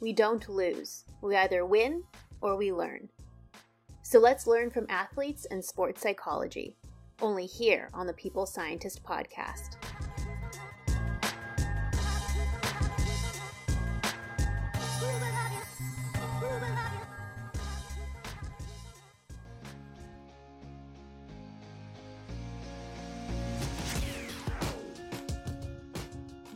we 0.00 0.12
don't 0.14 0.48
lose. 0.48 1.04
We 1.20 1.36
either 1.36 1.64
win 1.66 2.02
or 2.40 2.56
we 2.56 2.72
learn. 2.72 3.10
So 4.02 4.18
let's 4.18 4.46
learn 4.46 4.70
from 4.70 4.86
athletes 4.88 5.46
and 5.50 5.62
sports 5.64 6.00
psychology, 6.00 6.76
only 7.20 7.46
here 7.46 7.90
on 7.92 8.06
the 8.06 8.14
People 8.14 8.46
Scientist 8.46 9.02
podcast. 9.04 9.76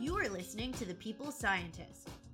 You 0.01 0.17
are 0.17 0.29
listening 0.29 0.73
to 0.73 0.85
The 0.85 0.95
People 0.95 1.31
Scientist, 1.31 2.09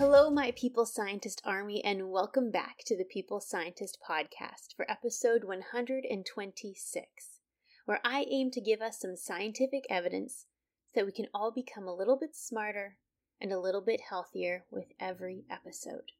Hello, 0.00 0.30
my 0.30 0.50
People 0.52 0.86
Scientist 0.86 1.42
Army, 1.44 1.84
and 1.84 2.10
welcome 2.10 2.50
back 2.50 2.78
to 2.86 2.96
the 2.96 3.04
People 3.04 3.38
Scientist 3.38 3.98
Podcast 4.00 4.74
for 4.74 4.90
episode 4.90 5.44
126, 5.44 7.40
where 7.84 8.00
I 8.02 8.24
aim 8.30 8.50
to 8.52 8.62
give 8.62 8.80
us 8.80 8.98
some 8.98 9.14
scientific 9.14 9.84
evidence 9.90 10.46
so 10.86 11.00
that 11.00 11.04
we 11.04 11.12
can 11.12 11.26
all 11.34 11.52
become 11.52 11.86
a 11.86 11.94
little 11.94 12.16
bit 12.16 12.34
smarter 12.34 12.96
and 13.42 13.52
a 13.52 13.60
little 13.60 13.82
bit 13.82 14.00
healthier 14.08 14.64
with 14.70 14.86
every 14.98 15.44
episode. 15.50 16.12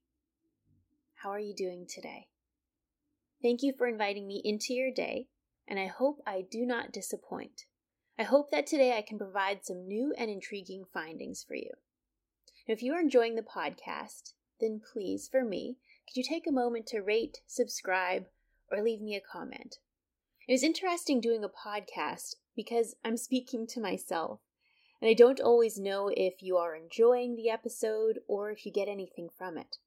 How 1.23 1.31
are 1.31 1.41
you 1.41 1.55
doing 1.55 1.87
today? 1.89 2.27
Thank 3.41 3.63
you 3.63 3.73
for 3.73 3.87
inviting 3.87 4.27
me 4.27 4.43
into 4.45 4.75
your 4.75 4.93
day, 4.93 5.29
and 5.67 5.79
I 5.79 5.87
hope 5.87 6.21
I 6.27 6.43
do 6.43 6.67
not 6.67 6.93
disappoint. 6.93 7.65
I 8.19 8.25
hope 8.25 8.51
that 8.51 8.67
today 8.67 8.99
I 8.99 9.01
can 9.01 9.17
provide 9.17 9.65
some 9.65 9.89
new 9.89 10.13
and 10.19 10.31
intriguing 10.31 10.85
findings 10.93 11.43
for 11.43 11.55
you. 11.55 11.71
If 12.71 12.85
you 12.85 12.95
are 12.95 13.01
enjoying 13.01 13.35
the 13.35 13.43
podcast, 13.43 14.35
then 14.61 14.81
please, 14.93 15.27
for 15.27 15.43
me, 15.45 15.79
could 16.07 16.17
you 16.17 16.23
take 16.23 16.47
a 16.47 16.53
moment 16.53 16.87
to 16.87 17.01
rate, 17.01 17.41
subscribe, 17.45 18.27
or 18.71 18.81
leave 18.81 19.01
me 19.01 19.17
a 19.17 19.21
comment? 19.21 19.79
It 20.47 20.53
is 20.53 20.63
interesting 20.63 21.21
doing 21.21 21.43
a 21.43 21.49
podcast 21.49 22.37
because 22.55 22.95
I'm 23.05 23.17
speaking 23.17 23.67
to 23.67 23.81
myself, 23.81 24.39
and 25.03 25.11
I 25.11 25.15
don't 25.15 25.41
always 25.41 25.81
know 25.81 26.13
if 26.17 26.45
you 26.45 26.59
are 26.59 26.77
enjoying 26.77 27.35
the 27.35 27.51
episode 27.51 28.21
or 28.29 28.53
if 28.53 28.65
you 28.65 28.71
get 28.71 28.87
anything 28.87 29.31
from 29.37 29.59
it. 29.59 29.79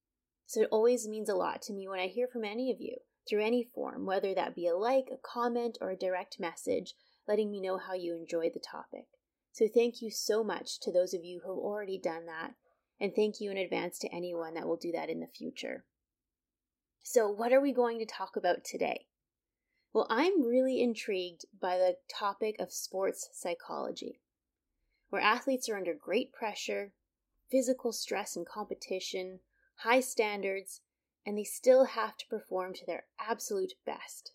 So 0.45 0.63
it 0.63 0.69
always 0.69 1.07
means 1.07 1.29
a 1.29 1.35
lot 1.35 1.61
to 1.61 1.73
me 1.73 1.87
when 1.87 2.01
I 2.01 2.07
hear 2.07 2.27
from 2.27 2.43
any 2.43 2.69
of 2.69 2.81
you 2.81 2.97
through 3.29 3.45
any 3.45 3.63
form, 3.63 4.05
whether 4.05 4.35
that 4.35 4.55
be 4.55 4.67
a 4.67 4.75
like, 4.75 5.07
a 5.09 5.15
comment, 5.15 5.77
or 5.79 5.89
a 5.89 5.95
direct 5.95 6.37
message, 6.37 6.95
letting 7.29 7.49
me 7.49 7.61
know 7.61 7.77
how 7.77 7.93
you 7.93 8.13
enjoyed 8.13 8.51
the 8.53 8.59
topic. 8.59 9.05
So 9.53 9.69
thank 9.73 10.01
you 10.01 10.11
so 10.11 10.43
much 10.43 10.81
to 10.81 10.91
those 10.91 11.13
of 11.13 11.23
you 11.23 11.39
who 11.45 11.51
have 11.51 11.63
already 11.63 11.97
done 11.97 12.25
that 12.25 12.55
and 13.03 13.13
thank 13.13 13.41
you 13.41 13.51
in 13.51 13.57
advance 13.57 13.99
to 13.99 14.15
anyone 14.15 14.53
that 14.53 14.65
will 14.65 14.77
do 14.77 14.93
that 14.93 15.09
in 15.09 15.19
the 15.19 15.27
future. 15.27 15.83
So, 17.03 17.29
what 17.29 17.51
are 17.51 17.59
we 17.59 17.73
going 17.73 17.99
to 17.99 18.05
talk 18.05 18.37
about 18.37 18.63
today? 18.63 19.07
Well, 19.91 20.07
I'm 20.09 20.47
really 20.47 20.81
intrigued 20.81 21.45
by 21.59 21.77
the 21.77 21.97
topic 22.07 22.55
of 22.59 22.71
sports 22.71 23.27
psychology, 23.33 24.21
where 25.09 25.21
athletes 25.21 25.67
are 25.67 25.75
under 25.75 25.93
great 25.93 26.31
pressure, 26.31 26.93
physical 27.51 27.91
stress 27.91 28.37
and 28.37 28.45
competition, 28.47 29.41
high 29.79 29.99
standards, 29.99 30.79
and 31.25 31.37
they 31.37 31.43
still 31.43 31.83
have 31.83 32.15
to 32.15 32.27
perform 32.27 32.73
to 32.73 32.85
their 32.85 33.03
absolute 33.19 33.73
best. 33.85 34.31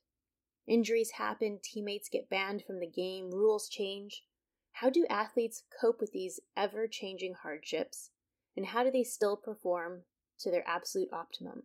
Injuries 0.66 1.12
happen, 1.12 1.58
teammates 1.62 2.10
get 2.10 2.28
banned 2.28 2.64
from 2.66 2.80
the 2.80 2.86
game, 2.86 3.30
rules 3.30 3.66
change. 3.66 4.24
How 4.72 4.90
do 4.90 5.06
athletes 5.08 5.62
cope 5.80 6.02
with 6.02 6.12
these 6.12 6.38
ever 6.54 6.86
changing 6.86 7.32
hardships? 7.32 8.10
And 8.58 8.66
how 8.66 8.82
do 8.82 8.90
they 8.90 9.04
still 9.04 9.36
perform 9.36 10.02
to 10.40 10.50
their 10.50 10.66
absolute 10.66 11.12
optimum? 11.12 11.62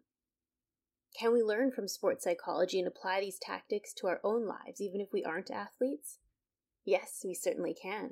Can 1.19 1.33
we 1.33 1.41
learn 1.41 1.71
from 1.71 1.87
sports 1.87 2.23
psychology 2.23 2.77
and 2.77 2.87
apply 2.87 3.19
these 3.19 3.39
tactics 3.41 3.95
to 3.95 4.05
our 4.05 4.19
own 4.23 4.45
lives, 4.45 4.79
even 4.79 5.01
if 5.01 5.07
we 5.11 5.23
aren't 5.23 5.49
athletes? 5.49 6.19
Yes, 6.85 7.21
we 7.25 7.33
certainly 7.33 7.73
can. 7.73 8.11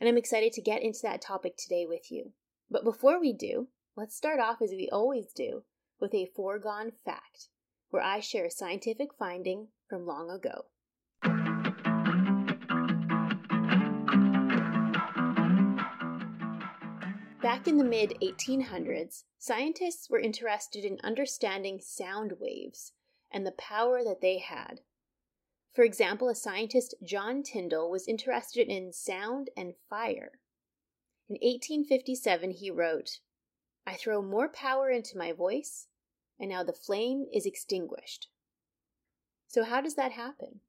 And 0.00 0.08
I'm 0.08 0.16
excited 0.16 0.54
to 0.54 0.62
get 0.62 0.82
into 0.82 1.00
that 1.02 1.20
topic 1.20 1.58
today 1.58 1.84
with 1.86 2.10
you. 2.10 2.32
But 2.70 2.82
before 2.82 3.20
we 3.20 3.34
do, 3.34 3.68
let's 3.94 4.16
start 4.16 4.40
off 4.40 4.62
as 4.62 4.70
we 4.70 4.88
always 4.90 5.26
do 5.36 5.64
with 6.00 6.14
a 6.14 6.30
foregone 6.34 6.92
fact, 7.04 7.48
where 7.90 8.02
I 8.02 8.20
share 8.20 8.46
a 8.46 8.50
scientific 8.50 9.08
finding 9.18 9.68
from 9.86 10.06
long 10.06 10.30
ago. 10.30 10.64
Back 17.48 17.66
in 17.66 17.78
the 17.78 17.82
mid 17.82 18.10
1800s, 18.20 19.24
scientists 19.38 20.10
were 20.10 20.20
interested 20.20 20.84
in 20.84 21.00
understanding 21.02 21.80
sound 21.80 22.34
waves 22.38 22.92
and 23.30 23.46
the 23.46 23.52
power 23.52 24.04
that 24.04 24.20
they 24.20 24.36
had. 24.36 24.82
For 25.72 25.82
example, 25.82 26.28
a 26.28 26.34
scientist, 26.34 26.94
John 27.02 27.42
Tyndall, 27.42 27.90
was 27.90 28.06
interested 28.06 28.68
in 28.68 28.92
sound 28.92 29.48
and 29.56 29.72
fire. 29.88 30.40
In 31.26 31.36
1857, 31.36 32.50
he 32.50 32.70
wrote, 32.70 33.20
I 33.86 33.94
throw 33.94 34.20
more 34.20 34.50
power 34.50 34.90
into 34.90 35.16
my 35.16 35.32
voice, 35.32 35.86
and 36.38 36.50
now 36.50 36.62
the 36.62 36.74
flame 36.74 37.24
is 37.32 37.46
extinguished. 37.46 38.28
So, 39.46 39.64
how 39.64 39.80
does 39.80 39.94
that 39.94 40.12
happen? 40.12 40.60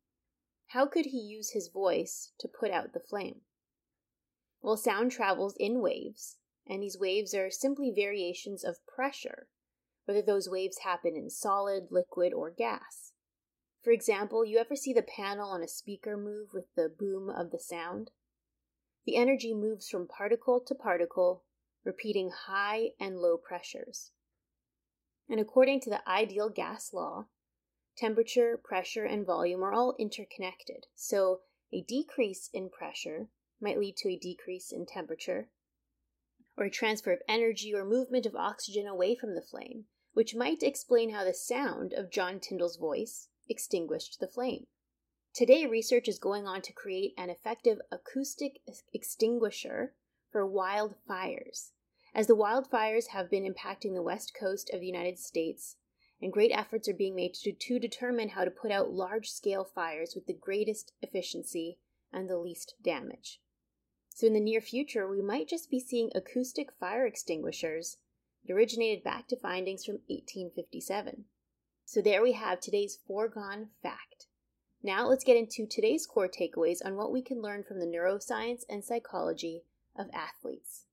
How 0.68 0.86
could 0.86 1.08
he 1.08 1.20
use 1.20 1.52
his 1.52 1.68
voice 1.68 2.32
to 2.40 2.48
put 2.48 2.72
out 2.72 2.94
the 2.94 3.02
flame? 3.02 3.42
Well, 4.62 4.78
sound 4.78 5.12
travels 5.12 5.58
in 5.60 5.82
waves, 5.82 6.38
and 6.70 6.84
these 6.84 7.00
waves 7.00 7.34
are 7.34 7.50
simply 7.50 7.92
variations 7.92 8.64
of 8.64 8.86
pressure, 8.86 9.48
whether 10.06 10.22
those 10.22 10.48
waves 10.48 10.80
happen 10.80 11.16
in 11.16 11.30
solid, 11.30 11.88
liquid, 11.90 12.32
or 12.32 12.52
gas. 12.52 13.14
For 13.84 13.92
example, 13.92 14.46
you 14.46 14.60
ever 14.60 14.76
see 14.76 14.94
the 14.94 15.02
panel 15.02 15.50
on 15.50 15.64
a 15.64 15.68
speaker 15.68 16.16
move 16.16 16.50
with 16.54 16.66
the 16.76 16.88
boom 16.90 17.30
of 17.30 17.52
the 17.52 17.60
sound? 17.60 18.12
The 19.06 19.16
energy 19.16 19.54
moves 19.54 19.90
from 19.90 20.08
particle 20.08 20.60
to 20.62 20.76
particle, 20.76 21.44
repeating 21.84 22.30
high 22.30 22.90
and 23.00 23.18
low 23.18 23.38
pressures. 23.38 24.12
And 25.28 25.40
according 25.40 25.82
to 25.82 25.90
the 25.90 26.08
ideal 26.08 26.50
gas 26.50 26.94
law, 26.94 27.28
temperature, 27.98 28.60
pressure, 28.64 29.06
and 29.06 29.26
volume 29.26 29.64
are 29.64 29.74
all 29.74 29.96
interconnected, 29.98 30.86
so 30.94 31.42
a 31.74 31.82
decrease 31.82 32.50
in 32.54 32.70
pressure 32.70 33.30
might 33.62 33.80
lead 33.80 33.96
to 33.98 34.10
a 34.10 34.18
decrease 34.18 34.72
in 34.72 34.86
temperature, 34.86 35.50
or 36.60 36.70
transfer 36.70 37.14
of 37.14 37.22
energy 37.28 37.74
or 37.74 37.86
movement 37.86 38.26
of 38.26 38.36
oxygen 38.36 38.86
away 38.86 39.16
from 39.16 39.34
the 39.34 39.42
flame, 39.42 39.86
which 40.14 40.36
might 40.36 40.62
explain 40.62 41.12
how 41.12 41.24
the 41.24 41.34
sound 41.34 41.94
of 41.94 42.12
John 42.12 42.40
Tyndall's 42.40 42.76
voice 42.76 43.30
extinguished 43.48 44.20
the 44.20 44.28
flame. 44.28 44.68
Today, 45.34 45.66
research 45.66 46.08
is 46.08 46.20
going 46.20 46.48
on 46.48 46.62
to 46.64 46.74
create 46.74 47.14
an 47.18 47.30
effective 47.30 47.80
acoustic 47.92 48.60
extinguisher 48.94 49.94
for 50.32 50.46
wildfires, 50.46 51.72
as 52.14 52.28
the 52.28 52.36
wildfires 52.36 53.08
have 53.08 53.30
been 53.30 53.52
impacting 53.52 53.94
the 53.94 54.02
west 54.02 54.34
coast 54.38 54.70
of 54.74 54.82
the 54.82 54.88
United 54.88 55.18
States, 55.18 55.78
and 56.22 56.34
great 56.34 56.52
efforts 56.52 56.90
are 56.90 56.94
being 56.94 57.16
made 57.16 57.34
to, 57.36 57.54
to 57.54 57.80
determine 57.80 58.30
how 58.30 58.44
to 58.44 58.52
put 58.52 58.72
out 58.72 58.92
large 58.92 59.30
scale 59.30 59.64
fires 59.64 60.14
with 60.14 60.26
the 60.26 60.34
greatest 60.34 60.92
efficiency 61.02 61.78
and 62.12 62.30
the 62.30 62.38
least 62.38 62.74
damage. 62.84 63.40
So, 64.14 64.28
in 64.28 64.34
the 64.34 64.40
near 64.40 64.62
future, 64.62 65.08
we 65.08 65.22
might 65.22 65.48
just 65.48 65.70
be 65.70 65.80
seeing 65.80 66.12
acoustic 66.14 66.72
fire 66.80 67.06
extinguishers 67.06 67.98
that 68.46 68.54
originated 68.54 69.04
back 69.04 69.28
to 69.30 69.38
findings 69.38 69.86
from 69.86 70.00
1857. 70.08 71.26
So, 71.86 72.02
there 72.02 72.22
we 72.22 72.34
have 72.34 72.60
today's 72.60 73.00
foregone 73.08 73.70
fact. 73.82 74.28
Now, 74.84 75.08
let's 75.08 75.24
get 75.24 75.38
into 75.38 75.66
today's 75.66 76.06
core 76.06 76.30
takeaways 76.30 76.80
on 76.84 76.96
what 76.96 77.12
we 77.12 77.22
can 77.22 77.42
learn 77.42 77.64
from 77.64 77.80
the 77.80 77.86
neuroscience 77.86 78.64
and 78.70 78.84
psychology 78.84 79.64
of 79.98 80.08
athletes. 80.14 80.86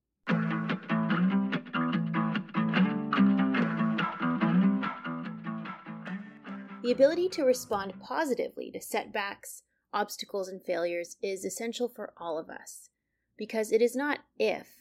The 6.82 6.92
ability 6.92 7.28
to 7.30 7.42
respond 7.42 7.94
positively 8.00 8.70
to 8.70 8.80
setbacks, 8.80 9.62
obstacles, 9.92 10.48
and 10.48 10.62
failures 10.62 11.16
is 11.20 11.44
essential 11.44 11.88
for 11.88 12.12
all 12.16 12.38
of 12.38 12.48
us 12.48 12.90
because 13.36 13.72
it 13.72 13.82
is 13.82 13.94
not 13.94 14.20
if, 14.38 14.76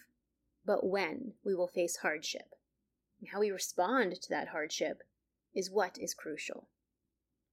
but 0.65 0.85
when 0.85 1.33
we 1.43 1.53
will 1.53 1.67
face 1.67 1.97
hardship. 1.97 2.55
And 3.19 3.29
how 3.31 3.39
we 3.39 3.51
respond 3.51 4.13
to 4.21 4.29
that 4.29 4.49
hardship 4.49 5.03
is 5.53 5.71
what 5.71 5.97
is 5.99 6.13
crucial. 6.13 6.67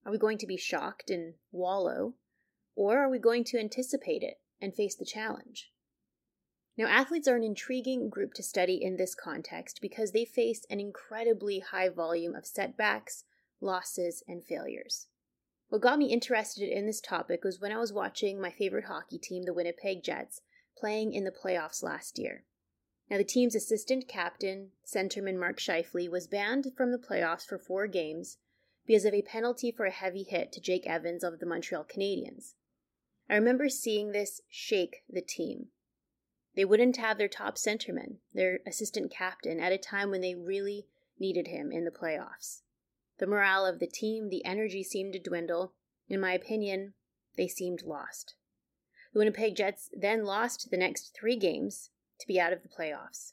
Are 0.04 0.12
we 0.12 0.18
going 0.18 0.38
to 0.38 0.46
be 0.46 0.56
shocked 0.56 1.10
and 1.10 1.34
wallow, 1.52 2.14
or 2.74 2.98
are 2.98 3.08
we 3.08 3.18
going 3.18 3.44
to 3.44 3.58
anticipate 3.58 4.22
it 4.22 4.40
and 4.60 4.74
face 4.74 4.96
the 4.96 5.04
challenge? 5.04 5.70
Now, 6.76 6.86
athletes 6.86 7.28
are 7.28 7.36
an 7.36 7.44
intriguing 7.44 8.08
group 8.08 8.32
to 8.34 8.42
study 8.42 8.82
in 8.82 8.96
this 8.96 9.14
context 9.14 9.80
because 9.82 10.12
they 10.12 10.24
face 10.24 10.64
an 10.70 10.80
incredibly 10.80 11.60
high 11.60 11.90
volume 11.90 12.34
of 12.34 12.46
setbacks, 12.46 13.24
losses, 13.60 14.24
and 14.26 14.42
failures. 14.42 15.06
What 15.68 15.82
got 15.82 15.98
me 15.98 16.06
interested 16.06 16.68
in 16.68 16.86
this 16.86 17.00
topic 17.00 17.44
was 17.44 17.60
when 17.60 17.72
I 17.72 17.78
was 17.78 17.92
watching 17.92 18.40
my 18.40 18.50
favorite 18.50 18.86
hockey 18.86 19.18
team, 19.18 19.44
the 19.44 19.54
Winnipeg 19.54 20.02
Jets, 20.02 20.40
playing 20.82 21.12
in 21.12 21.22
the 21.22 21.30
playoffs 21.30 21.80
last 21.80 22.18
year. 22.18 22.42
Now, 23.08 23.16
the 23.16 23.22
team's 23.22 23.54
assistant 23.54 24.08
captain, 24.08 24.72
centerman 24.84 25.38
Mark 25.38 25.60
Scheifele, 25.60 26.10
was 26.10 26.26
banned 26.26 26.72
from 26.76 26.90
the 26.90 26.98
playoffs 26.98 27.46
for 27.46 27.56
four 27.56 27.86
games 27.86 28.38
because 28.84 29.04
of 29.04 29.14
a 29.14 29.22
penalty 29.22 29.70
for 29.70 29.86
a 29.86 29.92
heavy 29.92 30.24
hit 30.24 30.50
to 30.50 30.60
Jake 30.60 30.84
Evans 30.84 31.22
of 31.22 31.38
the 31.38 31.46
Montreal 31.46 31.84
Canadiens. 31.84 32.54
I 33.30 33.36
remember 33.36 33.68
seeing 33.68 34.10
this 34.10 34.40
shake 34.48 35.04
the 35.08 35.22
team. 35.22 35.68
They 36.56 36.64
wouldn't 36.64 36.96
have 36.96 37.16
their 37.16 37.28
top 37.28 37.58
centerman, 37.58 38.16
their 38.34 38.58
assistant 38.66 39.12
captain, 39.12 39.60
at 39.60 39.70
a 39.70 39.78
time 39.78 40.10
when 40.10 40.20
they 40.20 40.34
really 40.34 40.88
needed 41.16 41.46
him 41.46 41.70
in 41.70 41.84
the 41.84 41.92
playoffs. 41.92 42.62
The 43.18 43.28
morale 43.28 43.66
of 43.66 43.78
the 43.78 43.86
team, 43.86 44.30
the 44.30 44.44
energy 44.44 44.82
seemed 44.82 45.12
to 45.12 45.20
dwindle. 45.20 45.74
In 46.08 46.18
my 46.18 46.32
opinion, 46.32 46.94
they 47.36 47.46
seemed 47.46 47.84
lost. 47.84 48.34
The 49.12 49.18
Winnipeg 49.18 49.56
Jets 49.56 49.90
then 49.92 50.24
lost 50.24 50.70
the 50.70 50.78
next 50.78 51.14
three 51.14 51.36
games 51.36 51.90
to 52.18 52.26
be 52.26 52.40
out 52.40 52.52
of 52.52 52.62
the 52.62 52.68
playoffs. 52.68 53.32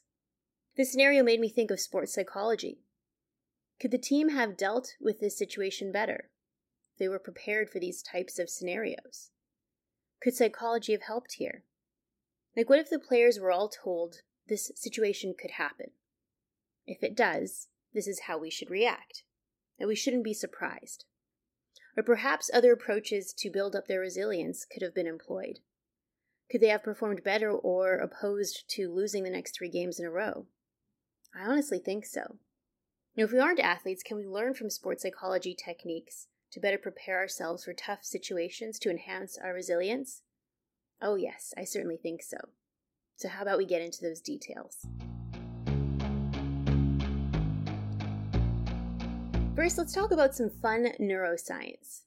This 0.76 0.92
scenario 0.92 1.22
made 1.22 1.40
me 1.40 1.48
think 1.48 1.70
of 1.70 1.80
sports 1.80 2.14
psychology. 2.14 2.80
Could 3.80 3.90
the 3.90 3.98
team 3.98 4.28
have 4.28 4.58
dealt 4.58 4.94
with 5.00 5.20
this 5.20 5.38
situation 5.38 5.90
better? 5.90 6.30
They 6.98 7.08
were 7.08 7.18
prepared 7.18 7.70
for 7.70 7.78
these 7.78 8.02
types 8.02 8.38
of 8.38 8.50
scenarios? 8.50 9.30
Could 10.22 10.34
psychology 10.34 10.92
have 10.92 11.02
helped 11.02 11.34
here? 11.38 11.64
Like, 12.54 12.68
what 12.68 12.78
if 12.78 12.90
the 12.90 12.98
players 12.98 13.38
were 13.40 13.50
all 13.50 13.70
told 13.70 14.16
this 14.48 14.70
situation 14.74 15.34
could 15.40 15.52
happen? 15.52 15.92
If 16.86 17.02
it 17.02 17.16
does, 17.16 17.68
this 17.94 18.06
is 18.06 18.22
how 18.26 18.36
we 18.36 18.50
should 18.50 18.68
react, 18.68 19.22
and 19.78 19.88
we 19.88 19.96
shouldn't 19.96 20.24
be 20.24 20.34
surprised. 20.34 21.06
Or 21.96 22.02
perhaps 22.02 22.50
other 22.52 22.72
approaches 22.72 23.32
to 23.38 23.50
build 23.50 23.74
up 23.74 23.86
their 23.86 24.00
resilience 24.00 24.66
could 24.66 24.82
have 24.82 24.94
been 24.94 25.06
employed. 25.06 25.60
Could 26.50 26.60
they 26.60 26.68
have 26.68 26.82
performed 26.82 27.22
better 27.22 27.52
or 27.52 27.94
opposed 27.94 28.68
to 28.70 28.92
losing 28.92 29.22
the 29.22 29.30
next 29.30 29.54
three 29.54 29.68
games 29.68 30.00
in 30.00 30.06
a 30.06 30.10
row? 30.10 30.46
I 31.32 31.44
honestly 31.44 31.78
think 31.78 32.04
so. 32.04 32.38
Now, 33.16 33.24
if 33.24 33.32
we 33.32 33.38
aren't 33.38 33.60
athletes, 33.60 34.02
can 34.02 34.16
we 34.16 34.26
learn 34.26 34.54
from 34.54 34.68
sports 34.68 35.02
psychology 35.04 35.54
techniques 35.54 36.26
to 36.50 36.58
better 36.58 36.78
prepare 36.78 37.18
ourselves 37.18 37.64
for 37.64 37.72
tough 37.72 38.00
situations 38.02 38.80
to 38.80 38.90
enhance 38.90 39.38
our 39.38 39.54
resilience? 39.54 40.22
Oh, 41.00 41.14
yes, 41.14 41.54
I 41.56 41.62
certainly 41.62 41.96
think 41.96 42.20
so. 42.20 42.38
So, 43.16 43.28
how 43.28 43.42
about 43.42 43.58
we 43.58 43.64
get 43.64 43.82
into 43.82 44.02
those 44.02 44.20
details? 44.20 44.78
First, 49.54 49.78
let's 49.78 49.94
talk 49.94 50.10
about 50.10 50.34
some 50.34 50.50
fun 50.50 50.88
neuroscience. 51.00 52.02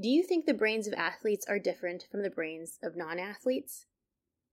Do 0.00 0.08
you 0.08 0.24
think 0.24 0.44
the 0.44 0.54
brains 0.54 0.88
of 0.88 0.94
athletes 0.94 1.46
are 1.48 1.60
different 1.60 2.08
from 2.10 2.22
the 2.22 2.30
brains 2.30 2.80
of 2.82 2.96
non 2.96 3.20
athletes? 3.20 3.86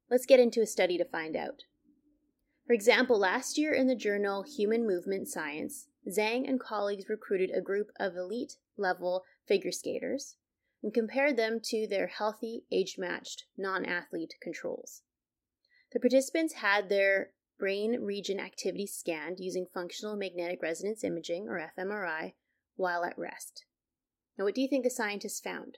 Let's 0.07 0.27
get 0.27 0.39
into 0.39 0.61
a 0.61 0.67
study 0.67 0.99
to 0.99 1.05
find 1.05 1.35
out. 1.35 1.63
For 2.67 2.73
example, 2.73 3.17
last 3.17 3.57
year 3.57 3.73
in 3.73 3.88
the 3.88 3.95
journal 3.95 4.43
Human 4.43 4.85
Movement 4.85 5.27
Science, 5.27 5.88
Zhang 6.07 6.47
and 6.47 6.59
colleagues 6.59 7.09
recruited 7.09 7.49
a 7.49 7.61
group 7.61 7.89
of 7.99 8.15
elite 8.15 8.57
level 8.77 9.23
figure 9.47 9.71
skaters 9.71 10.35
and 10.83 10.93
compared 10.93 11.38
them 11.38 11.59
to 11.63 11.88
their 11.88 12.07
healthy, 12.07 12.65
age 12.71 12.97
matched, 12.99 13.45
non 13.57 13.83
athlete 13.83 14.35
controls. 14.41 15.01
The 15.91 15.99
participants 15.99 16.53
had 16.53 16.88
their 16.88 17.31
brain 17.57 17.99
region 17.99 18.39
activity 18.39 18.85
scanned 18.85 19.39
using 19.39 19.65
functional 19.73 20.15
magnetic 20.15 20.61
resonance 20.61 21.03
imaging, 21.03 21.47
or 21.47 21.71
fMRI, 21.75 22.33
while 22.75 23.03
at 23.03 23.17
rest. 23.17 23.65
Now, 24.38 24.45
what 24.45 24.56
do 24.56 24.62
you 24.62 24.68
think 24.68 24.83
the 24.83 24.89
scientists 24.89 25.39
found? 25.39 25.78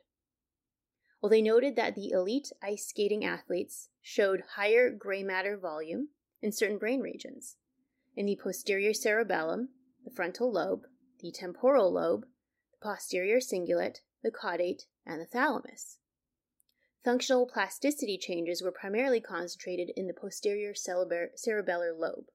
Well, 1.21 1.29
they 1.29 1.41
noted 1.41 1.75
that 1.75 1.95
the 1.95 2.09
elite 2.11 2.51
ice 2.61 2.87
skating 2.87 3.23
athletes 3.23 3.89
showed 4.01 4.43
higher 4.55 4.89
gray 4.89 5.23
matter 5.23 5.57
volume 5.57 6.09
in 6.41 6.51
certain 6.51 6.77
brain 6.77 6.99
regions 6.99 7.55
in 8.15 8.25
the 8.25 8.37
posterior 8.41 8.93
cerebellum, 8.93 9.69
the 10.03 10.11
frontal 10.11 10.51
lobe, 10.51 10.83
the 11.19 11.31
temporal 11.31 11.91
lobe, 11.91 12.25
the 12.71 12.85
posterior 12.85 13.39
cingulate, 13.39 13.99
the 14.21 14.31
caudate, 14.31 14.83
and 15.05 15.19
the 15.19 15.25
thalamus. 15.25 15.97
Functional 17.03 17.45
plasticity 17.45 18.17
changes 18.17 18.61
were 18.61 18.71
primarily 18.71 19.19
concentrated 19.19 19.91
in 19.95 20.07
the 20.07 20.13
posterior 20.13 20.73
cerebellar 20.73 21.97
lobe. 21.97 22.25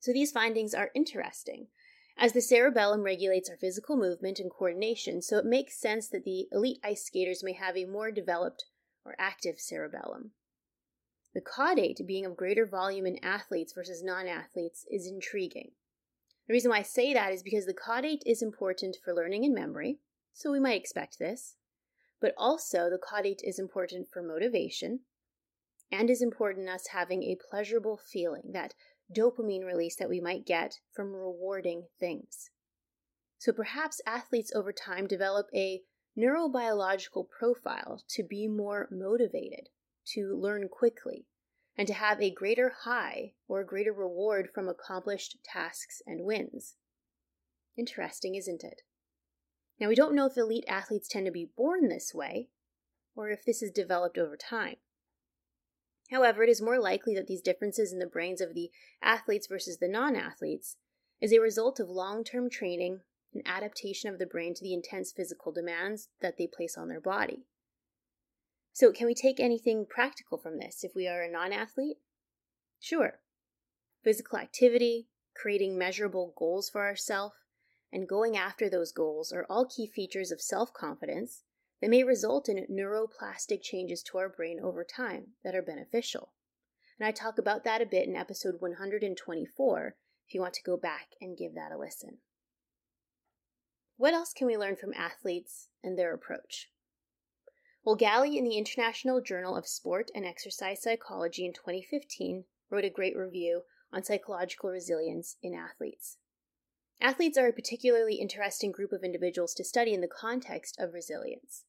So 0.00 0.12
these 0.12 0.32
findings 0.32 0.74
are 0.74 0.90
interesting, 0.94 1.68
as 2.16 2.32
the 2.32 2.40
cerebellum 2.40 3.02
regulates 3.02 3.48
our 3.48 3.56
physical 3.56 3.96
movement 3.96 4.38
and 4.38 4.50
coordination, 4.50 5.22
so 5.22 5.38
it 5.38 5.44
makes 5.44 5.80
sense 5.80 6.08
that 6.08 6.24
the 6.24 6.46
elite 6.52 6.78
ice 6.84 7.04
skaters 7.04 7.42
may 7.42 7.52
have 7.54 7.76
a 7.76 7.84
more 7.84 8.10
developed 8.10 8.64
or 9.04 9.16
active 9.18 9.58
cerebellum. 9.58 10.32
The 11.34 11.40
caudate 11.40 12.06
being 12.06 12.26
of 12.26 12.36
greater 12.36 12.66
volume 12.66 13.06
in 13.06 13.24
athletes 13.24 13.72
versus 13.72 14.02
non 14.02 14.26
athletes 14.28 14.84
is 14.90 15.06
intriguing. 15.06 15.72
The 16.46 16.52
reason 16.52 16.70
why 16.70 16.78
I 16.78 16.82
say 16.82 17.14
that 17.14 17.32
is 17.32 17.42
because 17.42 17.66
the 17.66 17.74
caudate 17.74 18.22
is 18.26 18.42
important 18.42 18.96
for 19.02 19.14
learning 19.14 19.44
and 19.44 19.54
memory, 19.54 20.00
so 20.34 20.52
we 20.52 20.60
might 20.60 20.80
expect 20.80 21.18
this. 21.18 21.56
But 22.20 22.34
also, 22.36 22.90
the 22.90 22.98
caudate 22.98 23.40
is 23.42 23.58
important 23.58 24.08
for 24.08 24.22
motivation 24.22 25.00
and 25.90 26.10
is 26.10 26.22
important 26.22 26.68
in 26.68 26.74
us 26.74 26.88
having 26.88 27.22
a 27.22 27.38
pleasurable 27.50 27.96
feeling, 27.96 28.52
that 28.52 28.74
dopamine 29.14 29.64
release 29.64 29.96
that 29.96 30.08
we 30.08 30.20
might 30.20 30.46
get 30.46 30.80
from 30.92 31.14
rewarding 31.14 31.84
things. 31.98 32.50
So 33.38 33.52
perhaps 33.52 34.00
athletes 34.06 34.52
over 34.54 34.72
time 34.72 35.06
develop 35.06 35.48
a 35.54 35.82
neurobiological 36.16 37.28
profile 37.28 38.02
to 38.08 38.22
be 38.22 38.46
more 38.46 38.88
motivated, 38.90 39.68
to 40.14 40.36
learn 40.36 40.68
quickly, 40.68 41.26
and 41.76 41.88
to 41.88 41.94
have 41.94 42.20
a 42.20 42.30
greater 42.30 42.72
high 42.84 43.32
or 43.48 43.64
greater 43.64 43.92
reward 43.92 44.50
from 44.54 44.68
accomplished 44.68 45.38
tasks 45.42 46.02
and 46.06 46.24
wins. 46.24 46.76
Interesting, 47.76 48.34
isn't 48.34 48.62
it? 48.62 48.82
Now, 49.80 49.88
we 49.88 49.94
don't 49.94 50.14
know 50.14 50.26
if 50.26 50.36
elite 50.36 50.64
athletes 50.68 51.08
tend 51.08 51.26
to 51.26 51.32
be 51.32 51.50
born 51.56 51.88
this 51.88 52.14
way 52.14 52.50
or 53.16 53.30
if 53.30 53.44
this 53.44 53.62
is 53.62 53.70
developed 53.70 54.18
over 54.18 54.36
time. 54.36 54.76
However, 56.12 56.42
it 56.42 56.50
is 56.50 56.60
more 56.60 56.78
likely 56.78 57.14
that 57.14 57.26
these 57.26 57.40
differences 57.40 57.90
in 57.90 57.98
the 57.98 58.06
brains 58.06 58.42
of 58.42 58.52
the 58.52 58.70
athletes 59.02 59.46
versus 59.46 59.78
the 59.78 59.88
non 59.88 60.14
athletes 60.14 60.76
is 61.22 61.32
a 61.32 61.40
result 61.40 61.80
of 61.80 61.88
long 61.88 62.22
term 62.22 62.50
training 62.50 63.00
and 63.32 63.42
adaptation 63.46 64.12
of 64.12 64.18
the 64.18 64.26
brain 64.26 64.52
to 64.54 64.62
the 64.62 64.74
intense 64.74 65.10
physical 65.10 65.52
demands 65.52 66.10
that 66.20 66.36
they 66.36 66.46
place 66.46 66.76
on 66.76 66.88
their 66.88 67.00
body. 67.00 67.46
So, 68.74 68.92
can 68.92 69.06
we 69.06 69.14
take 69.14 69.40
anything 69.40 69.86
practical 69.88 70.36
from 70.36 70.58
this 70.58 70.84
if 70.84 70.94
we 70.94 71.08
are 71.08 71.22
a 71.22 71.30
non 71.30 71.50
athlete? 71.50 71.96
Sure. 72.78 73.20
Physical 74.04 74.38
activity, 74.38 75.08
creating 75.34 75.78
measurable 75.78 76.34
goals 76.36 76.68
for 76.68 76.84
ourselves, 76.84 77.36
and 77.90 78.06
going 78.06 78.36
after 78.36 78.68
those 78.68 78.92
goals 78.92 79.32
are 79.32 79.46
all 79.48 79.64
key 79.64 79.86
features 79.86 80.30
of 80.30 80.42
self 80.42 80.74
confidence 80.74 81.44
that 81.82 81.90
may 81.90 82.04
result 82.04 82.48
in 82.48 82.64
neuroplastic 82.70 83.60
changes 83.60 84.04
to 84.04 84.16
our 84.16 84.28
brain 84.28 84.60
over 84.62 84.84
time 84.84 85.32
that 85.42 85.56
are 85.56 85.62
beneficial. 85.62 86.32
And 86.98 87.08
I 87.08 87.10
talk 87.10 87.38
about 87.38 87.64
that 87.64 87.82
a 87.82 87.86
bit 87.86 88.06
in 88.06 88.14
episode 88.14 88.60
124 88.60 89.96
if 90.28 90.34
you 90.34 90.40
want 90.40 90.54
to 90.54 90.62
go 90.62 90.76
back 90.76 91.08
and 91.20 91.36
give 91.36 91.54
that 91.56 91.72
a 91.72 91.76
listen. 91.76 92.18
What 93.96 94.14
else 94.14 94.32
can 94.32 94.46
we 94.46 94.56
learn 94.56 94.76
from 94.76 94.94
athletes 94.94 95.70
and 95.82 95.98
their 95.98 96.14
approach? 96.14 96.68
Well, 97.84 97.96
Galli 97.96 98.38
in 98.38 98.44
the 98.44 98.56
International 98.56 99.20
Journal 99.20 99.56
of 99.56 99.66
Sport 99.66 100.08
and 100.14 100.24
Exercise 100.24 100.80
Psychology 100.82 101.44
in 101.44 101.52
2015 101.52 102.44
wrote 102.70 102.84
a 102.84 102.90
great 102.90 103.16
review 103.16 103.62
on 103.92 104.04
psychological 104.04 104.70
resilience 104.70 105.36
in 105.42 105.52
athletes. 105.52 106.16
Athletes 107.00 107.36
are 107.36 107.48
a 107.48 107.52
particularly 107.52 108.14
interesting 108.14 108.70
group 108.70 108.92
of 108.92 109.02
individuals 109.02 109.52
to 109.54 109.64
study 109.64 109.92
in 109.92 110.00
the 110.00 110.06
context 110.06 110.76
of 110.78 110.94
resilience. 110.94 111.64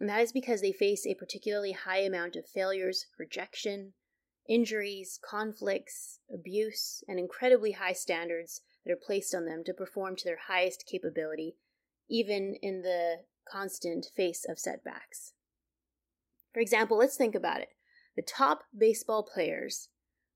And 0.00 0.08
that 0.08 0.20
is 0.20 0.32
because 0.32 0.60
they 0.60 0.72
face 0.72 1.06
a 1.06 1.14
particularly 1.14 1.72
high 1.72 2.00
amount 2.00 2.36
of 2.36 2.46
failures, 2.46 3.06
rejection, 3.18 3.94
injuries, 4.48 5.18
conflicts, 5.22 6.20
abuse, 6.32 7.02
and 7.08 7.18
incredibly 7.18 7.72
high 7.72 7.92
standards 7.92 8.62
that 8.84 8.92
are 8.92 8.96
placed 8.96 9.34
on 9.34 9.44
them 9.44 9.62
to 9.64 9.74
perform 9.74 10.16
to 10.16 10.24
their 10.24 10.38
highest 10.46 10.84
capability, 10.90 11.56
even 12.08 12.54
in 12.62 12.82
the 12.82 13.16
constant 13.50 14.06
face 14.16 14.46
of 14.48 14.58
setbacks. 14.58 15.32
For 16.54 16.60
example, 16.60 16.96
let's 16.96 17.16
think 17.16 17.34
about 17.34 17.60
it. 17.60 17.70
The 18.16 18.22
top 18.22 18.62
baseball 18.76 19.22
players 19.22 19.88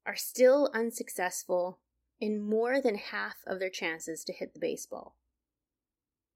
are 0.04 0.16
still 0.16 0.70
unsuccessful 0.74 1.80
in 2.20 2.40
more 2.40 2.80
than 2.80 2.96
half 2.96 3.36
of 3.46 3.58
their 3.58 3.70
chances 3.70 4.24
to 4.24 4.32
hit 4.32 4.54
the 4.54 4.60
baseball. 4.60 5.16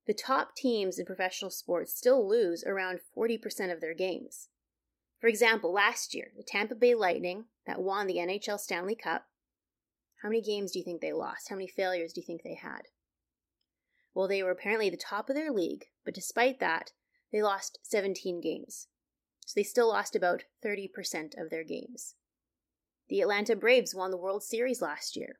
The 0.06 0.14
top 0.14 0.54
teams 0.54 0.98
in 0.98 1.06
professional 1.06 1.50
sports 1.50 1.92
still 1.92 2.28
lose 2.28 2.62
around 2.64 3.00
40% 3.16 3.72
of 3.72 3.80
their 3.80 3.94
games. 3.94 4.48
For 5.18 5.26
example, 5.26 5.72
last 5.72 6.14
year, 6.14 6.30
the 6.36 6.44
Tampa 6.44 6.76
Bay 6.76 6.94
Lightning, 6.94 7.46
that 7.66 7.82
won 7.82 8.06
the 8.06 8.18
NHL 8.18 8.60
Stanley 8.60 8.94
Cup, 8.94 9.26
how 10.22 10.28
many 10.28 10.40
games 10.40 10.72
do 10.72 10.78
you 10.78 10.84
think 10.84 11.00
they 11.00 11.12
lost? 11.12 11.48
How 11.48 11.56
many 11.56 11.66
failures 11.66 12.12
do 12.12 12.20
you 12.20 12.26
think 12.26 12.42
they 12.42 12.54
had? 12.54 12.82
Well, 14.14 14.28
they 14.28 14.42
were 14.42 14.50
apparently 14.50 14.88
the 14.90 14.96
top 14.96 15.28
of 15.28 15.34
their 15.34 15.52
league, 15.52 15.86
but 16.04 16.14
despite 16.14 16.60
that, 16.60 16.92
they 17.32 17.42
lost 17.42 17.80
17 17.82 18.40
games. 18.40 18.86
So 19.44 19.52
they 19.56 19.62
still 19.62 19.88
lost 19.88 20.16
about 20.16 20.44
30% 20.64 20.88
of 21.40 21.50
their 21.50 21.64
games. 21.64 22.14
The 23.08 23.20
Atlanta 23.20 23.54
Braves 23.54 23.94
won 23.94 24.10
the 24.10 24.16
World 24.16 24.42
Series 24.42 24.80
last 24.80 25.16
year. 25.16 25.38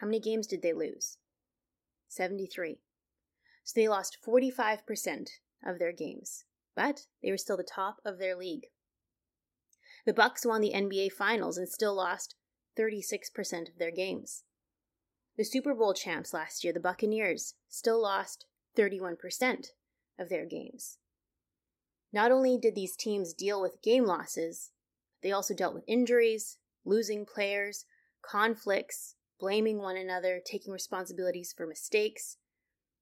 How 0.00 0.06
many 0.06 0.20
games 0.20 0.46
did 0.46 0.62
they 0.62 0.72
lose? 0.72 1.18
73. 2.08 2.78
So 3.66 3.72
they 3.74 3.88
lost 3.88 4.18
45% 4.24 5.28
of 5.66 5.80
their 5.80 5.90
games, 5.90 6.44
but 6.76 7.06
they 7.20 7.32
were 7.32 7.36
still 7.36 7.56
the 7.56 7.64
top 7.64 7.96
of 8.04 8.18
their 8.18 8.36
league. 8.36 8.68
The 10.06 10.14
Bucks 10.14 10.46
won 10.46 10.60
the 10.60 10.72
NBA 10.72 11.10
Finals 11.10 11.58
and 11.58 11.68
still 11.68 11.92
lost 11.92 12.36
36% 12.78 13.68
of 13.68 13.78
their 13.78 13.90
games. 13.90 14.44
The 15.36 15.42
Super 15.42 15.74
Bowl 15.74 15.94
champs 15.94 16.32
last 16.32 16.62
year, 16.62 16.72
the 16.72 16.78
Buccaneers, 16.78 17.54
still 17.68 18.00
lost 18.00 18.46
31% 18.76 19.66
of 20.16 20.28
their 20.28 20.46
games. 20.46 20.98
Not 22.12 22.30
only 22.30 22.56
did 22.56 22.76
these 22.76 22.94
teams 22.94 23.34
deal 23.34 23.60
with 23.60 23.82
game 23.82 24.04
losses, 24.04 24.70
they 25.24 25.32
also 25.32 25.54
dealt 25.54 25.74
with 25.74 25.82
injuries, 25.88 26.58
losing 26.84 27.26
players, 27.26 27.84
conflicts, 28.22 29.16
blaming 29.40 29.78
one 29.78 29.96
another, 29.96 30.40
taking 30.44 30.72
responsibilities 30.72 31.52
for 31.52 31.66
mistakes. 31.66 32.36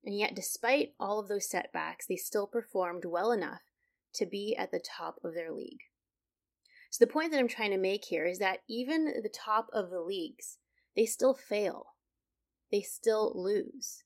And 0.04 0.16
yet, 0.18 0.34
despite 0.34 0.94
all 1.00 1.18
of 1.18 1.28
those 1.28 1.48
setbacks, 1.48 2.06
they 2.06 2.16
still 2.16 2.46
performed 2.46 3.04
well 3.04 3.32
enough 3.32 3.62
to 4.14 4.26
be 4.26 4.54
at 4.56 4.70
the 4.70 4.78
top 4.78 5.18
of 5.24 5.34
their 5.34 5.50
league. 5.50 5.80
So, 6.90 7.04
the 7.04 7.10
point 7.10 7.32
that 7.32 7.40
I'm 7.40 7.48
trying 7.48 7.70
to 7.70 7.78
make 7.78 8.04
here 8.04 8.26
is 8.26 8.38
that 8.38 8.60
even 8.68 9.06
the 9.22 9.28
top 9.28 9.68
of 9.72 9.90
the 9.90 10.00
leagues, 10.00 10.58
they 10.94 11.06
still 11.06 11.34
fail. 11.34 11.94
They 12.70 12.82
still 12.82 13.32
lose. 13.34 14.04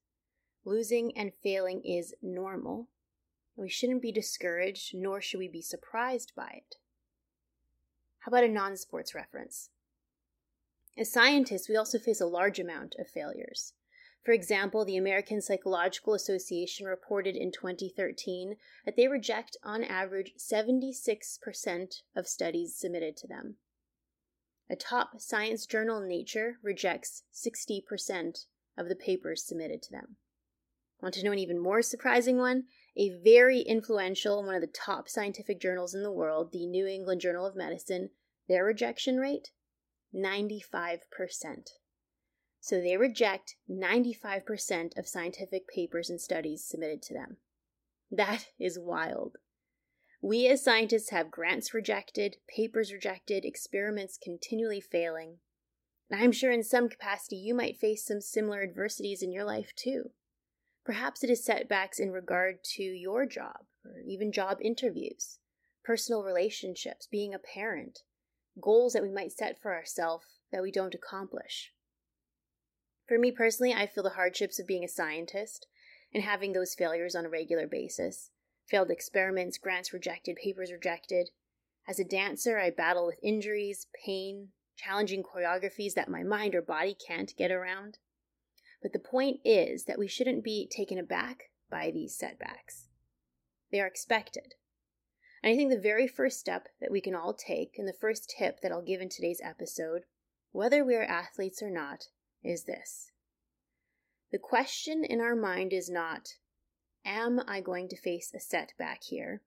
Losing 0.65 1.17
and 1.17 1.33
failing 1.43 1.83
is 1.85 2.15
normal. 2.23 2.89
We 3.57 3.69
shouldn't 3.69 4.03
be 4.03 4.13
discouraged, 4.13 4.95
nor 4.95 5.21
should 5.21 5.39
we 5.39 5.49
be 5.49 5.63
surprised 5.63 6.33
by 6.37 6.49
it. 6.57 6.77
How 8.21 8.31
about 8.31 8.45
a 8.45 8.49
non 8.49 8.77
sports 8.77 9.15
reference? 9.15 9.71
As 10.97 11.13
scientists, 11.13 11.69
we 11.69 11.77
also 11.77 11.99
face 11.99 12.21
a 12.21 12.27
large 12.27 12.59
amount 12.59 12.95
of 12.99 13.09
failures. 13.09 13.73
For 14.25 14.33
example, 14.33 14.85
the 14.85 14.97
American 14.97 15.41
Psychological 15.41 16.13
Association 16.13 16.87
reported 16.87 17.35
in 17.35 17.51
2013 17.51 18.57
that 18.85 18.97
they 18.97 19.09
reject, 19.09 19.57
on 19.63 19.85
average, 19.85 20.35
76% 20.39 22.03
of 22.15 22.27
studies 22.27 22.77
submitted 22.77 23.17
to 23.17 23.27
them. 23.27 23.57
A 24.69 24.77
top 24.77 25.21
science 25.21 25.65
journal, 25.65 26.01
Nature, 26.01 26.59
rejects 26.63 27.23
60% 27.33 28.45
of 28.77 28.89
the 28.89 28.97
papers 28.97 29.47
submitted 29.47 29.83
to 29.83 29.93
them. 29.93 30.17
Want 31.01 31.15
to 31.15 31.25
know 31.25 31.33
an 31.33 31.39
even 31.39 31.59
more 31.59 31.81
surprising 31.81 32.37
one? 32.39 32.65
A 32.97 33.11
very 33.11 33.61
influential, 33.61 34.45
one 34.45 34.57
of 34.57 34.61
the 34.61 34.67
top 34.67 35.09
scientific 35.09 35.61
journals 35.61 35.95
in 35.95 36.03
the 36.03 36.13
world, 36.13 36.53
the 36.53 36.67
New 36.67 36.87
England 36.87 37.21
Journal 37.21 37.47
of 37.47 37.57
Medicine, 37.57 38.11
their 38.49 38.65
rejection 38.65 39.19
rate 39.19 39.51
95%. 40.15 40.99
So 42.61 42.81
they 42.81 42.97
reject 42.97 43.57
95% 43.71 44.99
of 44.99 45.09
scientific 45.09 45.69
papers 45.69 46.11
and 46.11 46.21
studies 46.21 46.65
submitted 46.65 47.03
to 47.03 47.15
them. 47.15 47.37
That 48.11 48.49
is 48.59 48.79
wild. 48.79 49.37
We 50.21 50.49
as 50.49 50.65
scientists 50.65 51.11
have 51.11 51.31
grants 51.31 51.73
rejected, 51.73 52.39
papers 52.49 52.93
rejected, 52.93 53.45
experiments 53.45 54.19
continually 54.21 54.81
failing. 54.81 55.39
And 56.11 56.21
I'm 56.21 56.33
sure 56.33 56.51
in 56.51 56.65
some 56.65 56.89
capacity 56.89 57.37
you 57.37 57.55
might 57.55 57.79
face 57.79 58.05
some 58.05 58.21
similar 58.21 58.63
adversities 58.63 59.23
in 59.23 59.31
your 59.31 59.45
life 59.45 59.73
too. 59.77 60.11
Perhaps 60.85 61.23
it 61.23 61.31
is 61.31 61.45
setbacks 61.45 62.01
in 62.01 62.11
regard 62.11 62.65
to 62.77 62.83
your 62.83 63.27
job, 63.27 63.67
or 63.85 64.01
even 64.07 64.33
job 64.33 64.59
interviews, 64.61 65.39
personal 65.85 66.23
relationships, 66.23 67.07
being 67.07 67.35
a 67.35 67.39
parent, 67.39 68.01
goals 68.61 68.95
that 68.95 69.03
we 69.03 69.11
might 69.11 69.33
set 69.33 69.61
for 69.61 69.75
ourselves 69.75 70.25
that 70.51 70.63
we 70.63 70.73
don't 70.73 70.95
accomplish. 70.95 71.73
For 73.09 73.19
me 73.19 73.33
personally, 73.33 73.73
I 73.73 73.87
feel 73.87 74.05
the 74.05 74.11
hardships 74.11 74.59
of 74.59 74.67
being 74.67 74.85
a 74.85 74.89
scientist 74.89 75.67
and 76.13 76.23
having 76.23 76.53
those 76.53 76.75
failures 76.75 77.15
on 77.15 77.25
a 77.25 77.31
regular 77.31 77.67
basis. 77.67 78.31
Failed 78.67 78.91
experiments, 78.91 79.57
grants 79.57 79.95
rejected, 79.95 80.37
papers 80.37 80.71
rejected. 80.71 81.31
As 81.89 81.99
a 81.99 82.05
dancer, 82.05 82.59
I 82.59 82.69
battle 82.69 83.07
with 83.07 83.19
injuries, 83.23 83.87
pain, 84.05 84.49
challenging 84.77 85.23
choreographies 85.23 85.95
that 85.95 86.11
my 86.11 86.23
mind 86.23 86.55
or 86.55 86.61
body 86.61 86.95
can't 86.95 87.35
get 87.39 87.51
around. 87.51 87.97
But 88.83 88.93
the 88.93 88.99
point 88.99 89.41
is 89.43 89.85
that 89.85 89.99
we 89.99 90.07
shouldn't 90.07 90.45
be 90.45 90.69
taken 90.71 90.99
aback 90.99 91.45
by 91.71 91.91
these 91.91 92.15
setbacks. 92.15 92.89
They 93.73 93.81
are 93.81 93.87
expected. 93.87 94.55
And 95.43 95.53
I 95.53 95.57
think 95.57 95.71
the 95.71 95.81
very 95.81 96.07
first 96.07 96.39
step 96.39 96.69
that 96.79 96.91
we 96.91 97.01
can 97.01 97.15
all 97.15 97.33
take, 97.33 97.79
and 97.79 97.89
the 97.89 97.95
first 97.99 98.35
tip 98.39 98.61
that 98.61 98.71
I'll 98.71 98.83
give 98.83 99.01
in 99.01 99.09
today's 99.09 99.41
episode, 99.43 100.03
whether 100.53 100.85
we 100.85 100.95
are 100.95 101.05
athletes 101.05 101.63
or 101.63 101.71
not, 101.71 102.09
is 102.43 102.65
this. 102.65 103.11
The 104.31 104.39
question 104.39 105.05
in 105.05 105.21
our 105.21 105.35
mind 105.35 105.73
is 105.73 105.89
not, 105.89 106.35
Am 107.05 107.41
I 107.47 107.61
going 107.61 107.89
to 107.89 107.97
face 107.97 108.33
a 108.35 108.41
setback 108.41 109.03
here? 109.05 109.41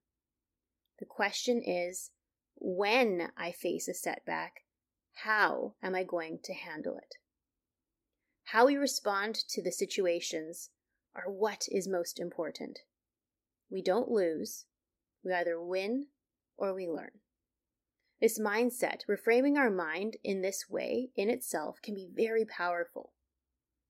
The 0.98 1.04
question 1.04 1.62
is, 1.62 2.10
when 2.56 3.30
I 3.36 3.52
face 3.52 3.88
a 3.88 3.94
setback, 3.94 4.64
how 5.14 5.74
am 5.82 5.94
I 5.94 6.02
going 6.02 6.40
to 6.44 6.54
handle 6.54 6.96
it? 6.96 7.16
How 8.44 8.66
we 8.66 8.76
respond 8.76 9.36
to 9.50 9.62
the 9.62 9.72
situations 9.72 10.70
are 11.14 11.30
what 11.30 11.66
is 11.70 11.86
most 11.86 12.18
important. 12.18 12.80
We 13.70 13.82
don't 13.82 14.10
lose, 14.10 14.66
we 15.24 15.32
either 15.32 15.60
win 15.60 16.08
or 16.56 16.74
we 16.74 16.88
learn. 16.88 17.21
This 18.22 18.38
mindset, 18.38 19.00
reframing 19.10 19.58
our 19.58 19.68
mind 19.68 20.16
in 20.22 20.42
this 20.42 20.70
way 20.70 21.10
in 21.16 21.28
itself, 21.28 21.82
can 21.82 21.92
be 21.92 22.08
very 22.08 22.44
powerful. 22.44 23.14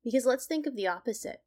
Because 0.02 0.24
let's 0.24 0.46
think 0.46 0.66
of 0.66 0.74
the 0.74 0.86
opposite. 0.86 1.42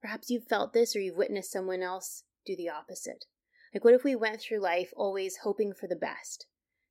Perhaps 0.00 0.30
you've 0.30 0.46
felt 0.46 0.72
this 0.72 0.96
or 0.96 1.00
you've 1.00 1.18
witnessed 1.18 1.52
someone 1.52 1.82
else 1.82 2.24
do 2.46 2.56
the 2.56 2.70
opposite. 2.70 3.26
Like, 3.74 3.84
what 3.84 3.92
if 3.92 4.04
we 4.04 4.16
went 4.16 4.40
through 4.40 4.60
life 4.60 4.90
always 4.96 5.40
hoping 5.42 5.74
for 5.74 5.86
the 5.86 5.96
best, 5.96 6.46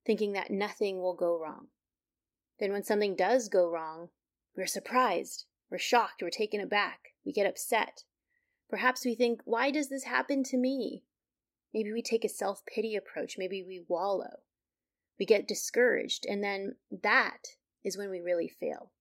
thinking 0.05 0.33
that 0.33 0.51
nothing 0.51 1.01
will 1.01 1.15
go 1.15 1.35
wrong? 1.35 1.69
Then, 2.59 2.71
when 2.71 2.83
something 2.83 3.15
does 3.15 3.49
go 3.49 3.67
wrong, 3.67 4.09
we're 4.55 4.67
surprised, 4.67 5.45
we're 5.71 5.79
shocked, 5.79 6.21
we're 6.21 6.29
taken 6.29 6.61
aback, 6.61 7.15
we 7.25 7.33
get 7.33 7.47
upset. 7.47 8.03
Perhaps 8.69 9.03
we 9.03 9.15
think, 9.15 9.41
why 9.45 9.71
does 9.71 9.89
this 9.89 10.03
happen 10.03 10.43
to 10.43 10.57
me? 10.57 11.05
Maybe 11.73 11.91
we 11.91 12.03
take 12.03 12.23
a 12.23 12.29
self 12.29 12.63
pity 12.67 12.95
approach. 12.95 13.35
Maybe 13.39 13.63
we 13.63 13.83
wallow. 13.87 14.41
We 15.19 15.25
get 15.25 15.47
discouraged. 15.47 16.25
And 16.27 16.43
then 16.43 16.75
that 17.03 17.47
is 17.83 17.97
when 17.97 18.09
we 18.09 18.19
really 18.19 18.47
fail, 18.47 18.91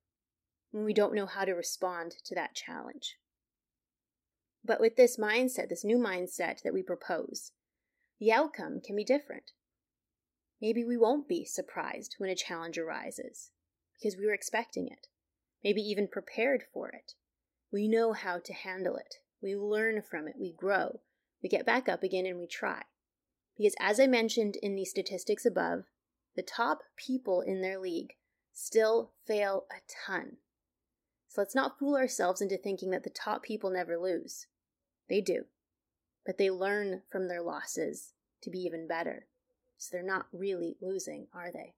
when 0.70 0.84
we 0.84 0.92
don't 0.92 1.14
know 1.14 1.26
how 1.26 1.44
to 1.44 1.52
respond 1.52 2.14
to 2.24 2.34
that 2.34 2.54
challenge. 2.54 3.16
But 4.64 4.80
with 4.80 4.96
this 4.96 5.16
mindset, 5.16 5.68
this 5.68 5.84
new 5.84 5.98
mindset 5.98 6.62
that 6.62 6.72
we 6.72 6.82
propose, 6.82 7.52
the 8.20 8.32
outcome 8.32 8.80
can 8.84 8.94
be 8.94 9.04
different. 9.04 9.52
Maybe 10.60 10.84
we 10.84 10.96
won't 10.96 11.28
be 11.28 11.44
surprised 11.44 12.14
when 12.18 12.30
a 12.30 12.36
challenge 12.36 12.78
arises 12.78 13.50
because 13.98 14.16
we 14.16 14.26
were 14.26 14.32
expecting 14.32 14.86
it, 14.86 15.08
maybe 15.64 15.80
even 15.80 16.06
prepared 16.06 16.62
for 16.72 16.88
it. 16.90 17.14
We 17.72 17.88
know 17.88 18.12
how 18.12 18.38
to 18.38 18.52
handle 18.52 18.96
it. 18.96 19.16
We 19.42 19.56
learn 19.56 20.02
from 20.02 20.28
it. 20.28 20.36
We 20.38 20.52
grow. 20.52 21.00
We 21.42 21.48
get 21.48 21.66
back 21.66 21.88
up 21.88 22.04
again 22.04 22.26
and 22.26 22.38
we 22.38 22.46
try. 22.46 22.82
Because 23.56 23.74
as 23.80 23.98
I 23.98 24.06
mentioned 24.06 24.56
in 24.62 24.76
the 24.76 24.84
statistics 24.84 25.44
above, 25.44 25.84
the 26.36 26.42
top 26.42 26.82
people 26.96 27.40
in 27.40 27.60
their 27.60 27.78
league 27.78 28.14
still 28.52 29.12
fail 29.26 29.64
a 29.70 29.80
ton. 30.06 30.36
So 31.28 31.40
let's 31.40 31.54
not 31.54 31.78
fool 31.78 31.96
ourselves 31.96 32.42
into 32.42 32.58
thinking 32.58 32.90
that 32.90 33.04
the 33.04 33.10
top 33.10 33.42
people 33.42 33.70
never 33.70 33.98
lose. 33.98 34.46
They 35.08 35.20
do. 35.20 35.44
But 36.26 36.36
they 36.38 36.50
learn 36.50 37.02
from 37.10 37.28
their 37.28 37.42
losses 37.42 38.12
to 38.42 38.50
be 38.50 38.58
even 38.58 38.86
better. 38.86 39.26
So 39.78 39.88
they're 39.92 40.06
not 40.06 40.26
really 40.32 40.76
losing, 40.80 41.26
are 41.34 41.50
they? 41.50 41.74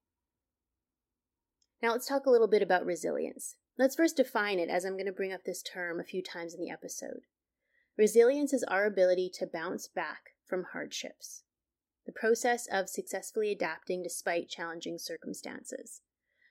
Now 1.80 1.92
let's 1.92 2.06
talk 2.06 2.26
a 2.26 2.30
little 2.30 2.48
bit 2.48 2.62
about 2.62 2.84
resilience. 2.84 3.56
Let's 3.78 3.94
first 3.94 4.16
define 4.16 4.58
it 4.58 4.68
as 4.68 4.84
I'm 4.84 4.94
going 4.94 5.06
to 5.06 5.12
bring 5.12 5.32
up 5.32 5.44
this 5.44 5.62
term 5.62 6.00
a 6.00 6.04
few 6.04 6.22
times 6.22 6.52
in 6.52 6.60
the 6.60 6.70
episode. 6.70 7.20
Resilience 7.96 8.52
is 8.52 8.64
our 8.64 8.86
ability 8.86 9.30
to 9.34 9.46
bounce 9.46 9.86
back 9.86 10.30
from 10.44 10.64
hardships, 10.72 11.43
the 12.06 12.12
process 12.12 12.66
of 12.70 12.88
successfully 12.88 13.50
adapting 13.50 14.02
despite 14.02 14.48
challenging 14.48 14.98
circumstances. 14.98 16.02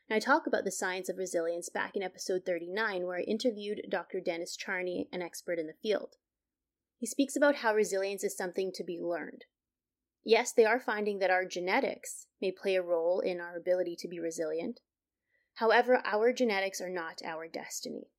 And 0.09 0.15
I 0.15 0.19
talk 0.19 0.45
about 0.47 0.65
the 0.65 0.71
science 0.71 1.09
of 1.09 1.17
resilience 1.17 1.69
back 1.69 1.95
in 1.95 2.03
episode 2.03 2.43
39, 2.45 3.05
where 3.05 3.17
I 3.17 3.21
interviewed 3.21 3.87
Dr. 3.89 4.19
Dennis 4.19 4.55
Charney, 4.55 5.07
an 5.11 5.21
expert 5.21 5.59
in 5.59 5.67
the 5.67 5.73
field. 5.81 6.15
He 6.97 7.05
speaks 7.05 7.35
about 7.35 7.55
how 7.55 7.73
resilience 7.73 8.23
is 8.23 8.35
something 8.35 8.71
to 8.73 8.83
be 8.83 8.99
learned. 8.99 9.45
Yes, 10.23 10.53
they 10.53 10.65
are 10.65 10.79
finding 10.79 11.19
that 11.19 11.31
our 11.31 11.45
genetics 11.45 12.27
may 12.41 12.51
play 12.51 12.75
a 12.75 12.81
role 12.81 13.19
in 13.19 13.41
our 13.41 13.57
ability 13.57 13.95
to 13.99 14.07
be 14.07 14.19
resilient. 14.19 14.79
However, 15.55 16.01
our 16.05 16.33
genetics 16.33 16.81
are 16.81 16.89
not 16.89 17.21
our 17.25 17.47
destiny. 17.47 18.09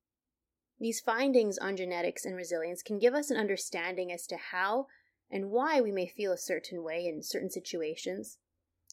These 0.79 0.99
findings 0.99 1.57
on 1.57 1.77
genetics 1.77 2.25
and 2.25 2.35
resilience 2.35 2.83
can 2.83 2.99
give 2.99 3.13
us 3.13 3.31
an 3.31 3.37
understanding 3.37 4.11
as 4.11 4.27
to 4.27 4.37
how 4.37 4.87
and 5.29 5.49
why 5.49 5.81
we 5.81 5.91
may 5.91 6.07
feel 6.07 6.31
a 6.31 6.37
certain 6.37 6.83
way 6.83 7.05
in 7.05 7.23
certain 7.23 7.49
situations. 7.49 8.37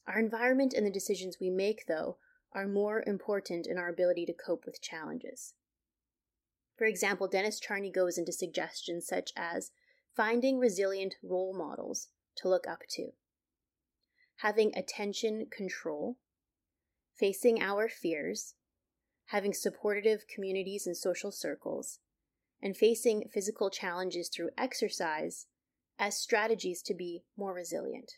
Our 0.07 0.19
environment 0.19 0.75
and 0.75 0.87
the 0.87 0.91
decisions 0.91 1.37
we 1.41 1.51
make, 1.51 1.85
though, 1.87 2.17
are 2.53 2.67
more 2.67 3.03
important 3.07 3.67
in 3.67 3.79
our 3.79 3.89
ability 3.89 4.27
to 4.27 4.35
cope 4.35 4.65
with 4.67 4.83
challenges. 4.83 5.55
For 6.77 6.87
example, 6.87 7.29
Dennis 7.29 7.61
Charney 7.61 7.91
goes 7.91 8.19
into 8.19 8.33
suggestions 8.33 9.07
such 9.07 9.31
as 9.37 9.71
finding 10.17 10.59
resilient 10.59 11.15
role 11.23 11.57
models 11.57 12.09
to 12.37 12.49
look 12.49 12.67
up 12.67 12.81
to, 12.91 13.13
having 14.37 14.77
attention 14.77 15.47
control, 15.51 16.19
facing 17.15 17.63
our 17.63 17.89
fears, 17.89 18.55
having 19.27 19.55
supportive 19.55 20.27
communities 20.33 20.87
and 20.87 20.97
social 20.97 21.31
circles, 21.31 22.01
and 22.61 22.77
facing 22.77 23.29
physical 23.33 23.71
challenges 23.71 24.29
through 24.29 24.51
exercise 24.59 25.47
as 26.03 26.19
strategies 26.19 26.83
to 26.83 26.95
be 26.95 27.23
more 27.37 27.55
resilient. 27.55 28.15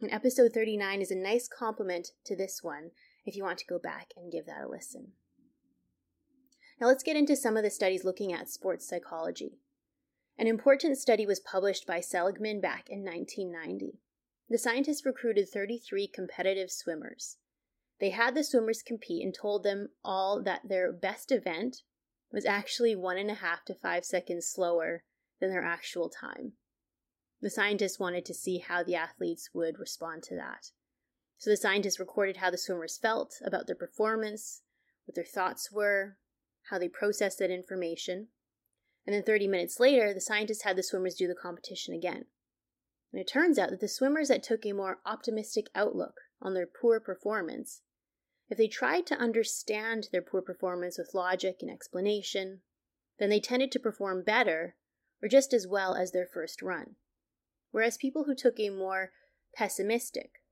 And 0.00 0.10
episode 0.10 0.52
39 0.54 1.02
is 1.02 1.10
a 1.10 1.14
nice 1.14 1.46
complement 1.46 2.08
to 2.24 2.34
this 2.34 2.60
one 2.62 2.92
if 3.26 3.36
you 3.36 3.44
want 3.44 3.58
to 3.58 3.66
go 3.66 3.78
back 3.78 4.12
and 4.16 4.32
give 4.32 4.46
that 4.46 4.64
a 4.64 4.68
listen. 4.68 5.08
Now 6.80 6.86
let's 6.86 7.02
get 7.02 7.14
into 7.14 7.36
some 7.36 7.58
of 7.58 7.64
the 7.64 7.70
studies 7.70 8.02
looking 8.02 8.32
at 8.32 8.48
sports 8.48 8.88
psychology. 8.88 9.58
An 10.38 10.46
important 10.46 10.96
study 10.96 11.26
was 11.26 11.38
published 11.38 11.86
by 11.86 12.00
Seligman 12.00 12.62
back 12.62 12.88
in 12.88 13.04
1990. 13.04 13.98
The 14.48 14.56
scientists 14.56 15.04
recruited 15.04 15.50
33 15.50 16.08
competitive 16.08 16.70
swimmers. 16.70 17.36
They 18.00 18.08
had 18.08 18.34
the 18.34 18.42
swimmers 18.42 18.82
compete 18.82 19.22
and 19.22 19.34
told 19.34 19.64
them 19.64 19.90
all 20.02 20.42
that 20.44 20.62
their 20.66 20.90
best 20.90 21.30
event 21.30 21.82
was 22.32 22.46
actually 22.46 22.96
one 22.96 23.18
and 23.18 23.30
a 23.30 23.34
half 23.34 23.66
to 23.66 23.74
five 23.74 24.06
seconds 24.06 24.46
slower 24.46 25.04
than 25.40 25.50
their 25.50 25.62
actual 25.62 26.08
time. 26.08 26.54
The 27.42 27.50
scientists 27.50 27.98
wanted 27.98 28.24
to 28.24 28.34
see 28.34 28.58
how 28.58 28.82
the 28.82 28.94
athletes 28.94 29.50
would 29.52 29.78
respond 29.78 30.22
to 30.24 30.36
that. 30.36 30.70
So 31.36 31.50
the 31.50 31.56
scientists 31.56 32.00
recorded 32.00 32.38
how 32.38 32.50
the 32.50 32.56
swimmers 32.56 32.96
felt 32.96 33.34
about 33.44 33.66
their 33.66 33.76
performance, 33.76 34.62
what 35.04 35.14
their 35.14 35.24
thoughts 35.24 35.70
were, 35.70 36.16
how 36.70 36.78
they 36.78 36.88
processed 36.88 37.40
that 37.40 37.50
information. 37.50 38.28
And 39.04 39.14
then 39.14 39.24
30 39.24 39.48
minutes 39.48 39.80
later, 39.80 40.14
the 40.14 40.20
scientists 40.20 40.62
had 40.62 40.76
the 40.76 40.82
swimmers 40.82 41.16
do 41.16 41.26
the 41.26 41.34
competition 41.34 41.92
again. 41.92 42.26
And 43.12 43.20
it 43.20 43.26
turns 43.26 43.58
out 43.58 43.70
that 43.70 43.80
the 43.80 43.88
swimmers 43.88 44.28
that 44.28 44.42
took 44.42 44.64
a 44.64 44.72
more 44.72 45.00
optimistic 45.04 45.66
outlook 45.74 46.14
on 46.40 46.54
their 46.54 46.66
poor 46.66 47.00
performance 47.00 47.82
if 48.52 48.58
they 48.58 48.68
tried 48.68 49.06
to 49.06 49.16
understand 49.16 50.10
their 50.12 50.20
poor 50.20 50.42
performance 50.42 50.98
with 50.98 51.14
logic 51.14 51.62
and 51.62 51.70
explanation, 51.70 52.60
then 53.18 53.30
they 53.30 53.40
tended 53.40 53.72
to 53.72 53.80
perform 53.80 54.24
better 54.24 54.76
or 55.22 55.28
just 55.28 55.54
as 55.54 55.66
well 55.66 55.94
as 55.94 56.12
their 56.12 56.26
first 56.26 56.60
run. 56.60 56.96
Whereas 57.72 57.96
people 57.96 58.24
who 58.24 58.34
took 58.34 58.60
a 58.60 58.70
more 58.70 59.10
pessimistic, 59.56 60.42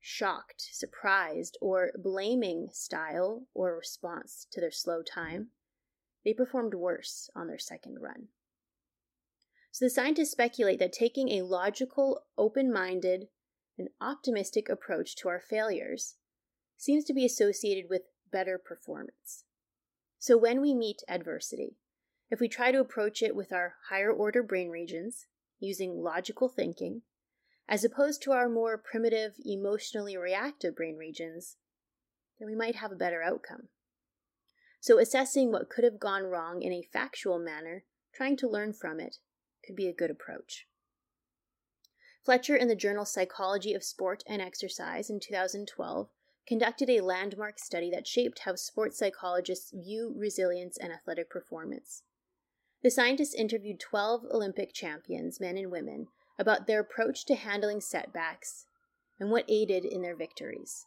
shocked, 0.00 0.68
surprised, 0.72 1.56
or 1.60 1.92
blaming 1.96 2.68
style 2.72 3.46
or 3.54 3.76
response 3.76 4.46
to 4.52 4.60
their 4.60 4.70
slow 4.70 5.02
time, 5.02 5.48
they 6.24 6.34
performed 6.34 6.74
worse 6.74 7.30
on 7.34 7.46
their 7.46 7.58
second 7.58 7.98
run. 8.00 8.28
So 9.70 9.84
the 9.84 9.90
scientists 9.90 10.32
speculate 10.32 10.78
that 10.80 10.92
taking 10.92 11.30
a 11.30 11.42
logical, 11.42 12.24
open 12.36 12.72
minded, 12.72 13.28
and 13.78 13.88
optimistic 14.00 14.68
approach 14.68 15.16
to 15.16 15.28
our 15.28 15.40
failures 15.40 16.16
seems 16.76 17.04
to 17.04 17.14
be 17.14 17.24
associated 17.24 17.88
with 17.88 18.02
better 18.32 18.58
performance. 18.58 19.44
So 20.18 20.36
when 20.36 20.60
we 20.60 20.74
meet 20.74 21.02
adversity, 21.08 21.76
if 22.30 22.40
we 22.40 22.48
try 22.48 22.72
to 22.72 22.80
approach 22.80 23.22
it 23.22 23.36
with 23.36 23.52
our 23.52 23.74
higher 23.88 24.10
order 24.10 24.42
brain 24.42 24.70
regions, 24.70 25.26
using 25.58 26.02
logical 26.02 26.48
thinking, 26.48 27.02
as 27.68 27.84
opposed 27.84 28.22
to 28.22 28.32
our 28.32 28.48
more 28.48 28.78
primitive, 28.78 29.34
emotionally 29.44 30.16
reactive 30.16 30.76
brain 30.76 30.96
regions, 30.96 31.56
then 32.38 32.46
we 32.46 32.54
might 32.54 32.76
have 32.76 32.92
a 32.92 32.96
better 32.96 33.22
outcome. 33.22 33.68
So, 34.80 34.98
assessing 34.98 35.50
what 35.50 35.68
could 35.68 35.84
have 35.84 35.98
gone 35.98 36.24
wrong 36.24 36.62
in 36.62 36.72
a 36.72 36.88
factual 36.92 37.38
manner, 37.38 37.84
trying 38.14 38.36
to 38.36 38.48
learn 38.48 38.72
from 38.72 39.00
it, 39.00 39.16
could 39.64 39.74
be 39.74 39.88
a 39.88 39.94
good 39.94 40.10
approach. 40.10 40.68
Fletcher 42.24 42.56
in 42.56 42.68
the 42.68 42.76
journal 42.76 43.04
Psychology 43.04 43.72
of 43.72 43.84
Sport 43.84 44.22
and 44.28 44.42
Exercise 44.42 45.10
in 45.10 45.20
2012 45.20 46.08
conducted 46.46 46.90
a 46.90 47.00
landmark 47.00 47.58
study 47.58 47.90
that 47.90 48.06
shaped 48.06 48.40
how 48.40 48.54
sports 48.54 48.98
psychologists 48.98 49.72
view 49.72 50.14
resilience 50.16 50.76
and 50.76 50.92
athletic 50.92 51.28
performance. 51.28 52.02
The 52.86 52.92
scientists 52.92 53.34
interviewed 53.34 53.80
12 53.80 54.26
Olympic 54.30 54.72
champions, 54.72 55.40
men 55.40 55.56
and 55.56 55.72
women, 55.72 56.06
about 56.38 56.68
their 56.68 56.78
approach 56.78 57.24
to 57.24 57.34
handling 57.34 57.80
setbacks 57.80 58.66
and 59.18 59.28
what 59.28 59.44
aided 59.48 59.84
in 59.84 60.02
their 60.02 60.14
victories. 60.14 60.86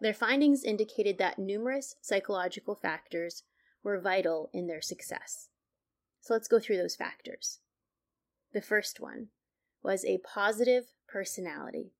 Their 0.00 0.12
findings 0.12 0.64
indicated 0.64 1.18
that 1.18 1.38
numerous 1.38 1.94
psychological 2.00 2.74
factors 2.74 3.44
were 3.84 4.00
vital 4.00 4.50
in 4.52 4.66
their 4.66 4.82
success. 4.82 5.50
So 6.20 6.34
let's 6.34 6.48
go 6.48 6.58
through 6.58 6.78
those 6.78 6.96
factors. 6.96 7.60
The 8.52 8.60
first 8.60 8.98
one 8.98 9.28
was 9.84 10.04
a 10.04 10.18
positive 10.18 10.86
personality. 11.06 11.92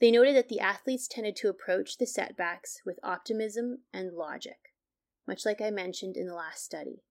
They 0.00 0.12
noted 0.12 0.36
that 0.36 0.48
the 0.48 0.60
athletes 0.60 1.08
tended 1.08 1.34
to 1.38 1.48
approach 1.48 1.98
the 1.98 2.06
setbacks 2.06 2.82
with 2.86 3.00
optimism 3.02 3.78
and 3.92 4.12
logic, 4.12 4.74
much 5.26 5.44
like 5.44 5.60
I 5.60 5.72
mentioned 5.72 6.16
in 6.16 6.28
the 6.28 6.36
last 6.36 6.64
study. 6.64 7.02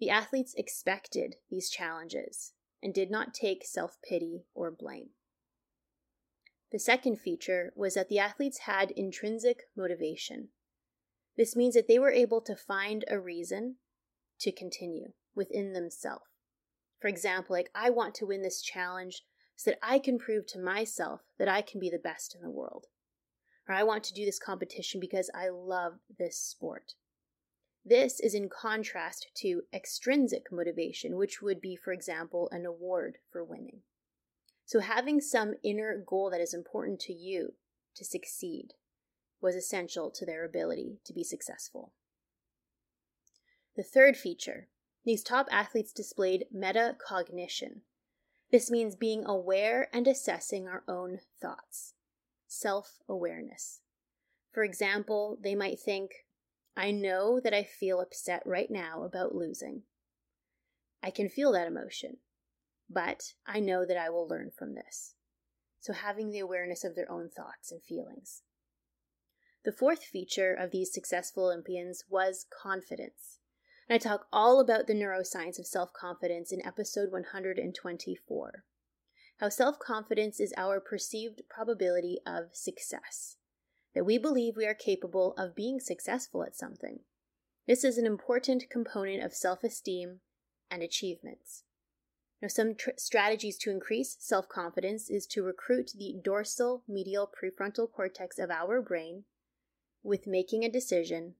The 0.00 0.10
athletes 0.10 0.54
expected 0.56 1.36
these 1.50 1.68
challenges 1.68 2.54
and 2.82 2.94
did 2.94 3.10
not 3.10 3.34
take 3.34 3.66
self 3.66 3.98
pity 4.02 4.46
or 4.54 4.70
blame. 4.70 5.10
The 6.72 6.78
second 6.78 7.20
feature 7.20 7.72
was 7.76 7.94
that 7.94 8.08
the 8.08 8.18
athletes 8.18 8.60
had 8.60 8.92
intrinsic 8.92 9.64
motivation. 9.76 10.48
This 11.36 11.54
means 11.54 11.74
that 11.74 11.86
they 11.86 11.98
were 11.98 12.10
able 12.10 12.40
to 12.42 12.56
find 12.56 13.04
a 13.08 13.20
reason 13.20 13.76
to 14.40 14.50
continue 14.50 15.12
within 15.34 15.74
themselves. 15.74 16.24
For 17.00 17.08
example, 17.08 17.54
like, 17.54 17.70
I 17.74 17.90
want 17.90 18.14
to 18.16 18.26
win 18.26 18.42
this 18.42 18.62
challenge 18.62 19.22
so 19.56 19.70
that 19.70 19.78
I 19.82 19.98
can 19.98 20.18
prove 20.18 20.46
to 20.48 20.58
myself 20.58 21.20
that 21.38 21.48
I 21.48 21.60
can 21.60 21.78
be 21.80 21.90
the 21.90 21.98
best 21.98 22.34
in 22.34 22.42
the 22.42 22.50
world. 22.50 22.86
Or 23.68 23.74
I 23.74 23.82
want 23.82 24.04
to 24.04 24.14
do 24.14 24.24
this 24.24 24.38
competition 24.38 25.00
because 25.00 25.30
I 25.34 25.48
love 25.50 25.98
this 26.18 26.38
sport. 26.38 26.94
This 27.84 28.20
is 28.20 28.34
in 28.34 28.48
contrast 28.48 29.28
to 29.36 29.62
extrinsic 29.72 30.52
motivation, 30.52 31.16
which 31.16 31.40
would 31.40 31.60
be, 31.60 31.76
for 31.76 31.92
example, 31.92 32.48
an 32.52 32.66
award 32.66 33.18
for 33.30 33.42
winning. 33.42 33.80
So, 34.66 34.80
having 34.80 35.20
some 35.20 35.54
inner 35.64 35.96
goal 36.06 36.30
that 36.30 36.40
is 36.40 36.54
important 36.54 37.00
to 37.00 37.12
you 37.12 37.54
to 37.96 38.04
succeed 38.04 38.74
was 39.40 39.54
essential 39.54 40.10
to 40.10 40.26
their 40.26 40.44
ability 40.44 41.00
to 41.04 41.12
be 41.12 41.24
successful. 41.24 41.92
The 43.76 43.82
third 43.82 44.16
feature 44.16 44.68
these 45.04 45.22
top 45.22 45.46
athletes 45.50 45.92
displayed 45.92 46.44
metacognition, 46.54 47.80
this 48.50 48.70
means 48.70 48.96
being 48.96 49.24
aware 49.24 49.88
and 49.92 50.06
assessing 50.06 50.68
our 50.68 50.84
own 50.86 51.20
thoughts, 51.40 51.94
self 52.46 52.98
awareness. 53.08 53.80
For 54.52 54.62
example, 54.62 55.38
they 55.42 55.54
might 55.54 55.80
think, 55.80 56.10
I 56.80 56.92
know 56.92 57.40
that 57.40 57.52
I 57.52 57.62
feel 57.62 58.00
upset 58.00 58.42
right 58.46 58.70
now 58.70 59.02
about 59.04 59.34
losing. 59.34 59.82
I 61.02 61.10
can 61.10 61.28
feel 61.28 61.52
that 61.52 61.66
emotion, 61.66 62.16
but 62.88 63.34
I 63.46 63.60
know 63.60 63.84
that 63.84 63.98
I 63.98 64.08
will 64.08 64.26
learn 64.26 64.50
from 64.50 64.74
this. 64.74 65.14
So, 65.80 65.92
having 65.92 66.30
the 66.30 66.38
awareness 66.38 66.82
of 66.82 66.94
their 66.96 67.10
own 67.12 67.28
thoughts 67.28 67.70
and 67.70 67.82
feelings. 67.82 68.44
The 69.62 69.72
fourth 69.72 70.04
feature 70.04 70.54
of 70.54 70.70
these 70.70 70.90
successful 70.90 71.44
Olympians 71.44 72.04
was 72.08 72.46
confidence. 72.62 73.40
And 73.86 73.94
I 73.94 73.98
talk 73.98 74.26
all 74.32 74.58
about 74.58 74.86
the 74.86 74.94
neuroscience 74.94 75.58
of 75.58 75.66
self 75.66 75.92
confidence 75.92 76.50
in 76.50 76.64
episode 76.64 77.12
124. 77.12 78.64
How 79.36 79.48
self 79.50 79.78
confidence 79.78 80.40
is 80.40 80.54
our 80.56 80.80
perceived 80.80 81.42
probability 81.50 82.20
of 82.26 82.56
success, 82.56 83.36
that 83.94 84.04
we 84.04 84.18
believe 84.18 84.56
we 84.56 84.66
are 84.66 84.74
capable 84.74 85.34
of 85.36 85.56
being 85.56 85.80
successful 85.80 86.44
at 86.44 86.56
something. 86.56 87.00
This 87.66 87.84
is 87.84 87.98
an 87.98 88.06
important 88.06 88.70
component 88.70 89.22
of 89.22 89.34
self 89.34 89.64
esteem 89.64 90.20
and 90.70 90.82
achievements. 90.82 91.64
Now, 92.40 92.48
some 92.48 92.74
tr- 92.74 92.90
strategies 92.96 93.58
to 93.58 93.70
increase 93.70 94.16
self 94.18 94.48
confidence 94.48 95.10
is 95.10 95.26
to 95.28 95.42
recruit 95.42 95.92
the 95.96 96.14
dorsal 96.22 96.82
medial 96.88 97.28
prefrontal 97.28 97.90
cortex 97.90 98.38
of 98.38 98.50
our 98.50 98.80
brain 98.80 99.24
with 100.02 100.26
making 100.26 100.64
a 100.64 100.70
decision 100.70 101.34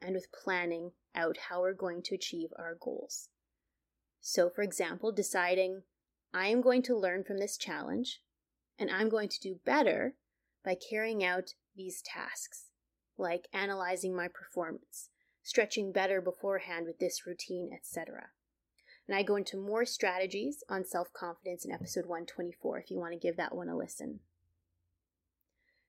and 0.00 0.14
with 0.14 0.32
planning 0.32 0.92
out 1.14 1.36
how 1.48 1.60
we're 1.60 1.74
going 1.74 2.02
to 2.02 2.14
achieve 2.14 2.50
our 2.58 2.74
goals. 2.74 3.28
So, 4.20 4.48
for 4.48 4.62
example, 4.62 5.12
deciding 5.12 5.82
I 6.32 6.48
am 6.48 6.62
going 6.62 6.82
to 6.84 6.96
learn 6.96 7.24
from 7.24 7.38
this 7.38 7.56
challenge 7.56 8.22
and 8.78 8.90
I'm 8.90 9.08
going 9.08 9.28
to 9.28 9.40
do 9.40 9.60
better 9.64 10.14
by 10.64 10.74
carrying 10.74 11.22
out 11.22 11.54
these 11.76 12.02
tasks, 12.02 12.66
like 13.16 13.48
analyzing 13.52 14.14
my 14.14 14.28
performance, 14.28 15.10
stretching 15.42 15.92
better 15.92 16.20
beforehand 16.20 16.86
with 16.86 16.98
this 16.98 17.26
routine, 17.26 17.70
etc. 17.72 18.28
And 19.06 19.16
I 19.16 19.22
go 19.22 19.36
into 19.36 19.56
more 19.56 19.84
strategies 19.84 20.64
on 20.68 20.84
self 20.84 21.12
confidence 21.12 21.64
in 21.64 21.72
episode 21.72 22.06
124 22.06 22.78
if 22.78 22.90
you 22.90 22.98
want 22.98 23.12
to 23.12 23.18
give 23.18 23.36
that 23.36 23.54
one 23.54 23.68
a 23.68 23.76
listen. 23.76 24.20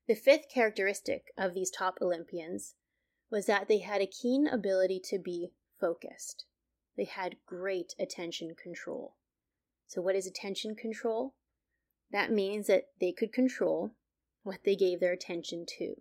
The 0.08 0.16
fifth 0.16 0.50
characteristic 0.54 1.32
of 1.38 1.54
these 1.54 1.72
top 1.72 1.98
Olympians 2.02 2.76
was 3.32 3.48
that 3.48 3.68
they 3.68 3.80
had 3.80 4.02
a 4.02 4.08
keen 4.08 4.48
ability 4.48 5.02
to 5.06 5.18
be 5.18 5.52
focused. 5.80 6.46
They 6.96 7.06
had 7.06 7.38
great 7.46 7.94
attention 8.00 8.56
control. 8.62 9.16
So, 9.88 10.02
what 10.02 10.16
is 10.16 10.28
attention 10.28 10.76
control? 10.76 11.34
That 12.12 12.32
means 12.32 12.68
that 12.68 12.90
they 13.00 13.12
could 13.12 13.34
control 13.34 13.96
what 14.46 14.64
they 14.64 14.76
gave 14.76 15.00
their 15.00 15.12
attention 15.12 15.66
to. 15.78 15.96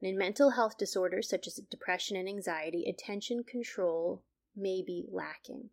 And 0.00 0.10
in 0.10 0.18
mental 0.18 0.50
health 0.50 0.76
disorders 0.78 1.28
such 1.28 1.46
as 1.46 1.60
depression 1.70 2.16
and 2.16 2.28
anxiety, 2.28 2.84
attention 2.88 3.44
control 3.44 4.24
may 4.56 4.82
be 4.82 5.04
lacking. 5.10 5.70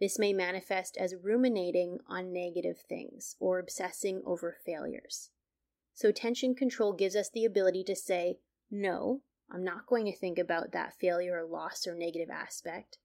This 0.00 0.18
may 0.18 0.32
manifest 0.32 0.96
as 0.96 1.16
ruminating 1.20 1.98
on 2.08 2.32
negative 2.32 2.78
things 2.88 3.34
or 3.40 3.58
obsessing 3.58 4.22
over 4.24 4.56
failures. 4.64 5.30
So, 5.94 6.08
attention 6.08 6.54
control 6.54 6.92
gives 6.92 7.16
us 7.16 7.28
the 7.28 7.44
ability 7.44 7.82
to 7.84 7.96
say, 7.96 8.38
No, 8.70 9.22
I'm 9.50 9.64
not 9.64 9.86
going 9.86 10.04
to 10.06 10.16
think 10.16 10.38
about 10.38 10.70
that 10.72 10.94
failure 11.00 11.42
or 11.42 11.44
loss 11.44 11.86
or 11.88 11.96
negative 11.96 12.30
aspect. 12.30 12.98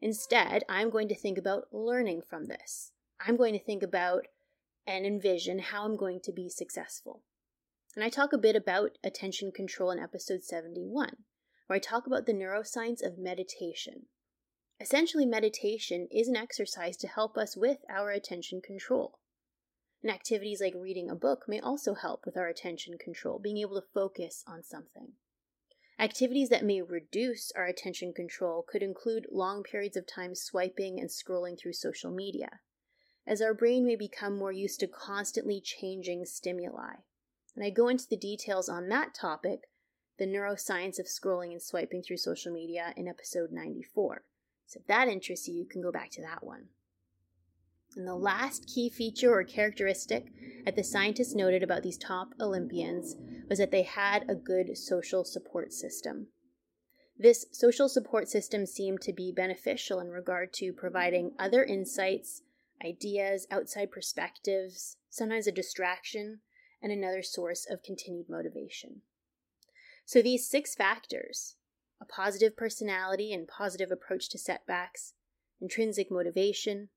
Instead, 0.00 0.62
I'm 0.68 0.90
going 0.90 1.08
to 1.08 1.16
think 1.16 1.38
about 1.38 1.72
learning 1.72 2.22
from 2.22 2.44
this. 2.44 2.92
I'm 3.18 3.36
going 3.36 3.54
to 3.54 3.64
think 3.64 3.82
about 3.82 4.26
and 4.86 5.04
envision 5.04 5.58
how 5.58 5.84
I'm 5.84 5.96
going 5.96 6.20
to 6.24 6.32
be 6.32 6.48
successful. 6.48 7.22
And 7.94 8.04
I 8.04 8.08
talk 8.08 8.32
a 8.32 8.38
bit 8.38 8.54
about 8.54 8.98
attention 9.02 9.50
control 9.50 9.90
in 9.90 9.98
episode 9.98 10.44
71, 10.44 11.16
where 11.66 11.76
I 11.76 11.80
talk 11.80 12.06
about 12.06 12.26
the 12.26 12.34
neuroscience 12.34 13.04
of 13.04 13.18
meditation. 13.18 14.06
Essentially, 14.78 15.24
meditation 15.24 16.06
is 16.10 16.28
an 16.28 16.36
exercise 16.36 16.96
to 16.98 17.08
help 17.08 17.38
us 17.38 17.56
with 17.56 17.78
our 17.88 18.10
attention 18.10 18.60
control. 18.60 19.18
And 20.02 20.12
activities 20.12 20.60
like 20.60 20.74
reading 20.76 21.08
a 21.08 21.14
book 21.14 21.46
may 21.48 21.58
also 21.58 21.94
help 21.94 22.26
with 22.26 22.36
our 22.36 22.48
attention 22.48 22.98
control, 22.98 23.38
being 23.38 23.56
able 23.56 23.80
to 23.80 23.86
focus 23.94 24.44
on 24.46 24.62
something. 24.62 25.12
Activities 25.98 26.50
that 26.50 26.64
may 26.64 26.82
reduce 26.82 27.50
our 27.56 27.64
attention 27.64 28.12
control 28.12 28.62
could 28.68 28.82
include 28.82 29.26
long 29.32 29.62
periods 29.62 29.96
of 29.96 30.06
time 30.06 30.34
swiping 30.34 31.00
and 31.00 31.08
scrolling 31.08 31.58
through 31.58 31.72
social 31.72 32.10
media, 32.10 32.60
as 33.26 33.42
our 33.42 33.54
brain 33.54 33.84
may 33.84 33.96
become 33.96 34.36
more 34.36 34.52
used 34.52 34.80
to 34.80 34.86
constantly 34.86 35.60
changing 35.60 36.24
stimuli. 36.24 36.94
And 37.54 37.64
I 37.64 37.70
go 37.70 37.88
into 37.88 38.06
the 38.08 38.16
details 38.16 38.68
on 38.68 38.88
that 38.88 39.14
topic, 39.14 39.68
the 40.18 40.26
neuroscience 40.26 40.98
of 40.98 41.06
scrolling 41.06 41.52
and 41.52 41.62
swiping 41.62 42.02
through 42.02 42.18
social 42.18 42.52
media, 42.52 42.92
in 42.96 43.08
episode 43.08 43.50
94. 43.50 44.22
So 44.66 44.80
if 44.80 44.86
that 44.86 45.08
interests 45.08 45.48
you, 45.48 45.54
you 45.54 45.66
can 45.66 45.82
go 45.82 45.92
back 45.92 46.10
to 46.12 46.22
that 46.22 46.44
one. 46.44 46.66
And 47.96 48.06
the 48.06 48.14
last 48.14 48.66
key 48.72 48.90
feature 48.90 49.32
or 49.32 49.42
characteristic 49.42 50.26
that 50.64 50.76
the 50.76 50.84
scientists 50.84 51.34
noted 51.34 51.62
about 51.62 51.82
these 51.82 51.96
top 51.96 52.34
Olympians 52.38 53.16
was 53.48 53.58
that 53.58 53.70
they 53.70 53.82
had 53.82 54.28
a 54.28 54.34
good 54.34 54.76
social 54.76 55.24
support 55.24 55.72
system. 55.72 56.26
This 57.18 57.46
social 57.52 57.88
support 57.88 58.28
system 58.28 58.66
seemed 58.66 59.00
to 59.02 59.12
be 59.12 59.32
beneficial 59.32 60.00
in 60.00 60.10
regard 60.10 60.52
to 60.54 60.74
providing 60.74 61.32
other 61.38 61.64
insights, 61.64 62.42
ideas, 62.84 63.46
outside 63.50 63.90
perspectives, 63.90 64.96
sometimes 65.10 65.46
a 65.46 65.52
distraction, 65.52 66.40
and 66.82 66.92
another 66.92 67.22
source 67.22 67.66
of 67.68 67.82
continued 67.82 68.28
motivation. 68.28 69.02
So, 70.04 70.22
these 70.22 70.48
six 70.48 70.74
factors 70.74 71.56
a 72.00 72.04
positive 72.04 72.56
personality 72.56 73.32
and 73.32 73.48
positive 73.48 73.90
approach 73.90 74.28
to 74.28 74.38
setbacks, 74.38 75.14
intrinsic 75.60 76.10
motivation, 76.10 76.90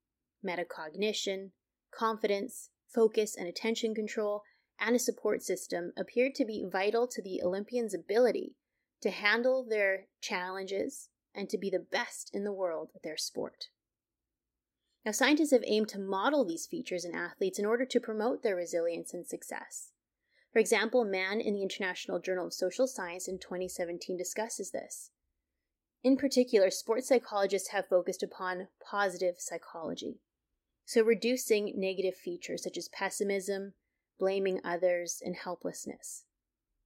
metacognition, 0.46 1.52
confidence, 1.92 2.70
focus 2.88 3.36
and 3.38 3.48
attention 3.48 3.96
control, 3.96 4.44
and 4.80 4.96
a 4.96 5.00
support 5.00 5.42
system 5.42 5.92
appeared 5.98 6.36
to 6.36 6.46
be 6.46 6.66
vital 6.70 7.08
to 7.08 7.22
the 7.22 7.42
Olympians' 7.44 7.94
ability 7.94 8.56
to 9.02 9.10
handle 9.10 9.64
their 9.64 10.08
challenges 10.22 11.10
and 11.34 11.50
to 11.50 11.58
be 11.58 11.70
the 11.70 11.80
best 11.80 12.30
in 12.34 12.44
the 12.44 12.52
world 12.52 12.90
at 12.96 13.04
their 13.04 13.18
sport. 13.18 13.68
Now, 15.06 15.12
scientists 15.12 15.52
have 15.52 15.64
aimed 15.66 15.88
to 15.90 16.00
model 16.00 16.44
these 16.44 16.68
features 16.68 17.06
in 17.06 17.16
athletes 17.16 17.58
in 17.58 17.66
order 17.66 17.86
to 17.86 18.00
promote 18.00 18.44
their 18.44 18.56
resilience 18.56 19.14
and 19.14 19.26
success. 19.26 19.92
For 20.52 20.60
example, 20.60 21.06
Mann 21.06 21.40
in 21.40 21.54
the 21.54 21.62
International 21.62 22.20
Journal 22.20 22.48
of 22.48 22.54
Social 22.54 22.88
Science 22.88 23.28
in 23.28 23.40
2017 23.40 24.18
discusses 24.18 24.72
this. 24.72 25.12
In 26.04 26.18
particular, 26.18 26.70
sports 26.70 27.08
psychologists 27.08 27.70
have 27.70 27.88
focused 27.88 28.24
upon 28.24 28.68
positive 28.84 29.36
psychology, 29.38 30.22
so 30.86 31.04
reducing 31.04 31.74
negative 31.76 32.16
features 32.16 32.64
such 32.64 32.78
as 32.78 32.90
pessimism, 32.90 33.74
blaming 34.18 34.60
others, 34.64 35.22
and 35.24 35.36
helplessness. 35.36 36.24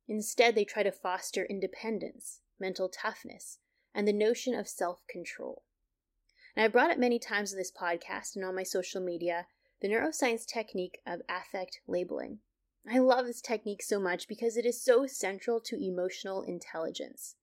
Instead, 0.08 0.56
they 0.56 0.66
try 0.66 0.84
to 0.84 0.92
foster 0.92 1.46
independence, 1.46 2.42
mental 2.60 2.90
toughness, 2.90 3.60
and 3.94 4.08
the 4.08 4.14
notion 4.14 4.54
of 4.54 4.68
self 4.68 5.06
control. 5.08 5.64
And 6.56 6.64
I've 6.64 6.72
brought 6.72 6.92
up 6.92 6.98
many 6.98 7.20
times 7.20 7.52
in 7.52 7.58
this 7.58 7.72
podcast 7.72 8.36
and 8.36 8.46
on 8.46 8.56
my 8.56 8.64
social 8.64 9.02
media 9.02 9.48
the 9.82 9.90
neuroscience 9.90 10.46
technique 10.46 11.00
of 11.06 11.22
affect 11.28 11.82
labeling. 11.88 12.40
I 12.90 13.00
love 13.00 13.26
this 13.26 13.42
technique 13.42 13.82
so 13.82 14.00
much 14.00 14.28
because 14.28 14.56
it 14.58 14.66
is 14.66 14.84
so 14.84 15.06
central 15.08 15.60
to 15.62 15.84
emotional 15.84 16.42
intelligence. 16.42 17.36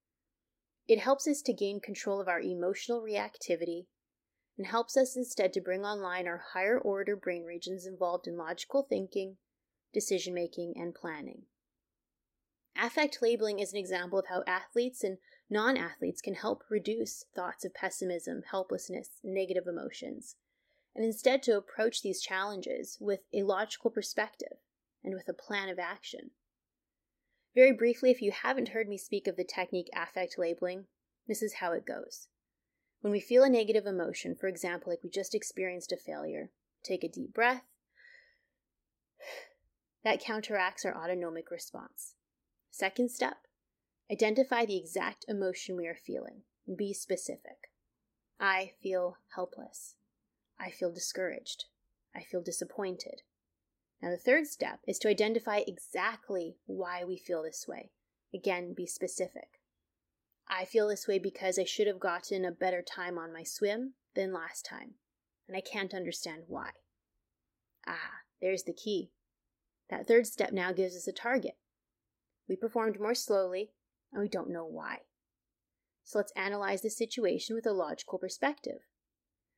It 0.89 0.99
helps 0.99 1.27
us 1.29 1.43
to 1.43 1.53
gain 1.53 1.81
control 1.81 2.21
of 2.21 2.29
our 2.29 2.41
emotional 2.41 3.03
reactivity 3.03 3.87
and 4.59 4.67
helps 4.67 4.97
us 4.97 5.17
instead 5.17 5.53
to 5.53 5.61
bring 5.61 5.85
online 5.85 6.27
our 6.27 6.43
higher 6.53 6.79
order 6.79 7.17
brain 7.17 7.45
regions 7.45 7.87
involved 7.87 8.27
in 8.27 8.37
logical 8.37 8.83
thinking, 8.83 9.37
decision 9.93 10.35
making, 10.35 10.75
and 10.77 10.95
planning. 10.95 11.43
Affect 12.77 13.23
labeling 13.23 13.59
is 13.59 13.73
an 13.73 13.79
example 13.79 14.19
of 14.19 14.27
how 14.29 14.43
athletes 14.47 15.03
and 15.05 15.19
non 15.51 15.77
athletes 15.77 16.23
can 16.23 16.35
help 16.35 16.63
reduce 16.71 17.25
thoughts 17.35 17.65
of 17.65 17.75
pessimism, 17.75 18.43
helplessness, 18.51 19.11
negative 19.25 19.67
emotions, 19.67 20.37
and 20.95 21.05
instead 21.05 21.43
to 21.43 21.57
approach 21.57 22.03
these 22.03 22.23
challenges 22.23 22.97
with 23.01 23.21
a 23.35 23.43
logical 23.43 23.91
perspective 23.91 24.59
and 25.03 25.15
with 25.15 25.29
a 25.29 25.35
plan 25.35 25.69
of 25.69 25.79
action. 25.79 26.31
Very 27.55 27.73
briefly, 27.73 28.11
if 28.11 28.23
you 28.23 28.31
haven't 28.31 28.69
heard 28.69 28.89
me 28.89 28.97
speak 28.97 29.27
of 29.27 29.37
the 29.37 29.45
technique 29.45 29.91
affect 29.95 30.39
labeling, 30.39 30.87
this 31.27 31.43
is 31.43 31.55
how 31.55 31.73
it 31.73 31.87
goes. 31.87 32.29
When 33.01 33.13
we 33.13 33.21
feel 33.21 33.43
a 33.43 33.49
negative 33.49 33.87
emotion, 33.87 34.37
for 34.37 34.47
example, 34.47 34.93
like 34.93 35.03
we 35.03 35.11
just 35.11 35.35
experienced 35.35 35.91
a 35.91 35.97
failure, 35.97 36.51
take 36.85 37.03
a 37.03 37.09
deep 37.09 37.35
breath. 37.35 37.65
That 40.03 40.25
counteracts 40.25 40.87
our 40.87 40.97
autonomic 40.97 41.51
response. 41.51 42.15
Second 42.71 43.11
step 43.11 43.37
identify 44.11 44.65
the 44.65 44.77
exact 44.77 45.25
emotion 45.29 45.77
we 45.77 45.87
are 45.87 45.95
feeling 45.95 46.43
be 46.77 46.93
specific. 46.93 47.71
I 48.39 48.73
feel 48.83 49.19
helpless. 49.35 49.97
I 50.59 50.71
feel 50.71 50.93
discouraged. 50.93 51.65
I 52.15 52.23
feel 52.23 52.43
disappointed. 52.43 53.23
Now, 54.03 54.11
the 54.11 54.17
third 54.17 54.47
step 54.47 54.81
is 54.87 54.99
to 55.01 55.09
identify 55.09 55.59
exactly 55.59 56.57
why 56.67 57.05
we 57.05 57.19
feel 57.19 57.43
this 57.43 57.67
way. 57.69 57.91
Again, 58.33 58.73
be 58.75 58.87
specific. 58.87 59.61
I 60.49 60.65
feel 60.65 60.89
this 60.89 61.07
way 61.07 61.19
because 61.19 61.59
I 61.59 61.65
should 61.65 61.87
have 61.87 62.01
gotten 62.01 62.45
a 62.45 62.51
better 62.51 62.83
time 62.83 63.19
on 63.19 63.33
my 63.33 63.43
swim 63.43 63.95
than 64.15 64.33
last 64.33 64.65
time, 64.65 64.95
and 65.47 65.57
I 65.57 65.61
can't 65.61 65.95
understand 65.95 66.45
why. 66.49 66.71
Ah, 67.87 68.21
there's 68.41 68.65
the 68.65 68.73
key. 68.73 69.13
That 69.91 70.07
third 70.07 70.27
step 70.27 70.53
now 70.53 70.73
gives 70.73 70.97
us 70.97 71.07
a 71.07 71.13
target. 71.13 71.57
We 72.49 72.57
performed 72.57 73.01
more 73.01 73.15
slowly, 73.15 73.73
and 74.13 74.21
we 74.21 74.29
don't 74.29 74.51
know 74.51 74.65
why. 74.65 74.99
So 76.05 76.19
let's 76.19 76.33
analyze 76.35 76.83
the 76.83 76.91
situation 76.91 77.55
with 77.55 77.67
a 77.67 77.73
logical 77.73 78.19
perspective. 78.19 78.81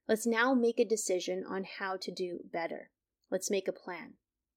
Let's 0.08 0.26
now 0.26 0.52
make 0.52 0.78
a 0.78 0.84
decision 0.84 1.44
on 1.48 1.64
how 1.78 1.96
to 1.96 2.10
do 2.10 2.40
better. 2.52 2.90
Let's 3.30 3.50
make 3.50 3.68
a 3.68 3.72
plan. 3.72 4.14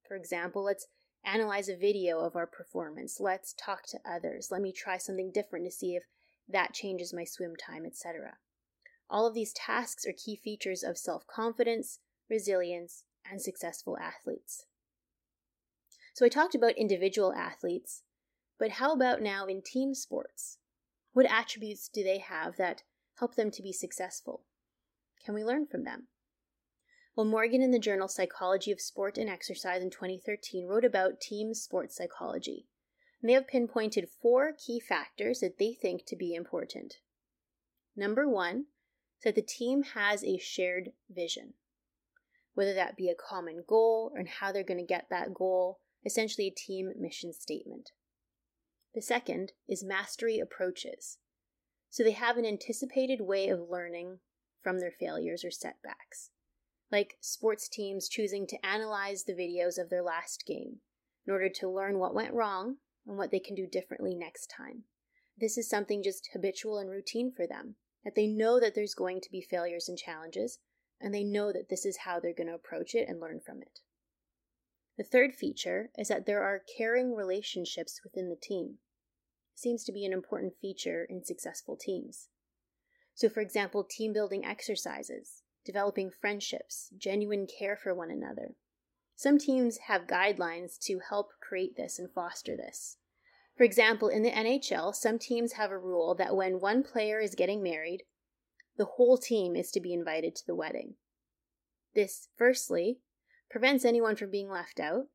For 0.07 0.15
example, 0.17 0.63
let's 0.63 0.87
analyze 1.23 1.69
a 1.69 1.77
video 1.77 2.19
of 2.19 2.35
our 2.35 2.47
performance. 2.47 3.19
Let's 3.19 3.53
talk 3.53 3.85
to 3.87 3.99
others. 4.05 4.49
Let 4.51 4.61
me 4.61 4.71
try 4.71 4.97
something 4.97 5.31
different 5.31 5.65
to 5.65 5.71
see 5.71 5.95
if 5.95 6.03
that 6.47 6.73
changes 6.73 7.13
my 7.13 7.23
swim 7.23 7.55
time, 7.55 7.85
etc. 7.85 8.37
All 9.09 9.27
of 9.27 9.33
these 9.33 9.53
tasks 9.53 10.05
are 10.05 10.13
key 10.13 10.35
features 10.35 10.83
of 10.83 10.97
self 10.97 11.25
confidence, 11.27 11.99
resilience, 12.29 13.03
and 13.29 13.41
successful 13.41 13.97
athletes. 13.97 14.65
So, 16.13 16.25
I 16.25 16.29
talked 16.29 16.55
about 16.55 16.77
individual 16.77 17.33
athletes, 17.33 18.03
But 18.57 18.71
how 18.71 18.93
about 18.93 19.21
now 19.21 19.45
in 19.45 19.61
team 19.61 19.93
sports? 19.93 20.57
What 21.13 21.25
attributes 21.29 21.89
do 21.89 22.03
they 22.03 22.19
have 22.19 22.57
that 22.57 22.83
help 23.19 23.35
them 23.35 23.51
to 23.51 23.61
be 23.61 23.73
successful? 23.73 24.45
Can 25.23 25.33
we 25.33 25.43
learn 25.43 25.65
from 25.65 25.83
them? 25.83 26.07
Well, 27.15 27.25
Morgan 27.25 27.61
in 27.61 27.71
the 27.71 27.79
journal 27.79 28.07
Psychology 28.07 28.71
of 28.71 28.81
Sport 28.81 29.17
and 29.17 29.29
Exercise 29.29 29.81
in 29.81 29.89
2013 29.89 30.67
wrote 30.67 30.83
about 30.83 31.21
team 31.21 31.53
sports 31.53 31.95
psychology. 31.95 32.67
And 33.21 33.29
they 33.29 33.33
have 33.33 33.47
pinpointed 33.47 34.09
four 34.21 34.51
key 34.53 34.79
factors 34.79 35.39
that 35.39 35.57
they 35.57 35.73
think 35.73 36.05
to 36.07 36.15
be 36.15 36.35
important. 36.35 36.95
Number 37.95 38.27
one 38.27 38.65
that 39.23 39.35
the 39.35 39.41
team 39.41 39.83
has 39.95 40.23
a 40.23 40.37
shared 40.37 40.91
vision, 41.09 41.53
whether 42.53 42.73
that 42.73 42.97
be 42.97 43.09
a 43.09 43.15
common 43.15 43.63
goal 43.65 44.11
and 44.15 44.27
how 44.27 44.51
they're 44.51 44.63
going 44.63 44.79
to 44.79 44.85
get 44.85 45.07
that 45.09 45.33
goal, 45.33 45.79
essentially 46.05 46.47
a 46.47 46.51
team 46.51 46.91
mission 46.99 47.31
statement. 47.33 47.91
The 48.95 49.01
second 49.01 49.51
is 49.67 49.83
mastery 49.83 50.39
approaches. 50.39 51.17
So 51.89 52.01
they 52.01 52.11
have 52.11 52.37
an 52.37 52.45
anticipated 52.45 53.19
way 53.19 53.49
of 53.49 53.69
learning 53.69 54.19
from 54.63 54.79
their 54.79 54.93
failures 54.97 55.43
or 55.43 55.51
setbacks, 55.51 56.29
like 56.89 57.17
sports 57.19 57.67
teams 57.67 58.07
choosing 58.07 58.47
to 58.47 58.65
analyze 58.65 59.25
the 59.25 59.33
videos 59.33 59.77
of 59.77 59.89
their 59.89 60.01
last 60.01 60.45
game 60.47 60.77
in 61.27 61.33
order 61.33 61.49
to 61.49 61.69
learn 61.69 61.99
what 61.99 62.15
went 62.15 62.33
wrong 62.33 62.77
and 63.05 63.17
what 63.17 63.31
they 63.31 63.39
can 63.39 63.53
do 63.53 63.67
differently 63.67 64.15
next 64.15 64.47
time. 64.47 64.83
This 65.37 65.57
is 65.57 65.69
something 65.69 66.01
just 66.01 66.29
habitual 66.31 66.77
and 66.77 66.89
routine 66.89 67.33
for 67.35 67.45
them, 67.45 67.75
that 68.05 68.15
they 68.15 68.27
know 68.27 68.61
that 68.61 68.75
there's 68.75 68.95
going 68.95 69.19
to 69.19 69.29
be 69.29 69.41
failures 69.41 69.89
and 69.89 69.97
challenges, 69.97 70.59
and 71.01 71.13
they 71.13 71.25
know 71.25 71.51
that 71.51 71.67
this 71.69 71.85
is 71.85 71.97
how 72.05 72.21
they're 72.21 72.33
going 72.33 72.47
to 72.47 72.53
approach 72.53 72.95
it 72.95 73.09
and 73.09 73.19
learn 73.19 73.41
from 73.45 73.61
it. 73.61 73.81
The 74.97 75.03
third 75.03 75.35
feature 75.35 75.89
is 75.97 76.07
that 76.07 76.25
there 76.25 76.43
are 76.43 76.63
caring 76.77 77.13
relationships 77.13 77.99
within 78.01 78.29
the 78.29 78.37
team 78.41 78.77
seems 79.55 79.83
to 79.85 79.91
be 79.91 80.05
an 80.05 80.13
important 80.13 80.53
feature 80.61 81.05
in 81.09 81.23
successful 81.23 81.75
teams. 81.75 82.27
So, 83.15 83.29
for 83.29 83.39
example, 83.39 83.83
team 83.83 84.13
building 84.13 84.45
exercises, 84.45 85.41
developing 85.65 86.11
friendships, 86.11 86.89
genuine 86.97 87.47
care 87.47 87.75
for 87.75 87.93
one 87.95 88.11
another. 88.11 88.55
Some 89.15 89.39
teams 89.39 89.77
have 89.87 90.07
guidelines 90.07 90.77
to 90.81 90.99
help 91.09 91.31
create 91.39 91.77
this 91.77 91.97
and 91.97 92.11
foster 92.11 92.57
this. 92.57 92.97
For 93.57 93.63
example, 93.63 94.09
in 94.09 94.23
the 94.23 94.31
NHL, 94.31 94.93
some 94.93 95.17
teams 95.17 95.53
have 95.53 95.71
a 95.71 95.79
rule 95.79 96.13
that 96.15 96.35
when 96.35 96.59
one 96.59 96.83
player 96.83 97.21
is 97.21 97.35
getting 97.35 97.63
married, 97.63 98.03
the 98.77 98.85
whole 98.85 99.17
team 99.17 99.55
is 99.55 99.71
to 99.71 99.79
be 99.79 99.93
invited 99.93 100.35
to 100.35 100.45
the 100.45 100.55
wedding. 100.55 100.95
This, 101.93 102.27
firstly, 102.35 102.99
prevents 103.49 103.85
anyone 103.85 104.17
from 104.17 104.29
being 104.29 104.49
left 104.49 104.81
out, 104.81 105.05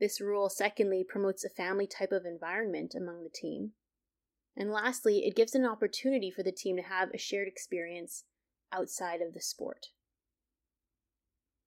this 0.00 0.20
rule, 0.20 0.48
secondly, 0.48 1.04
promotes 1.06 1.44
a 1.44 1.50
family 1.50 1.86
type 1.86 2.10
of 2.10 2.24
environment 2.24 2.94
among 2.94 3.22
the 3.22 3.28
team. 3.28 3.72
And 4.56 4.72
lastly, 4.72 5.26
it 5.26 5.36
gives 5.36 5.54
an 5.54 5.66
opportunity 5.66 6.30
for 6.30 6.42
the 6.42 6.52
team 6.52 6.76
to 6.76 6.82
have 6.82 7.10
a 7.12 7.18
shared 7.18 7.46
experience 7.46 8.24
outside 8.72 9.20
of 9.20 9.34
the 9.34 9.42
sport. 9.42 9.88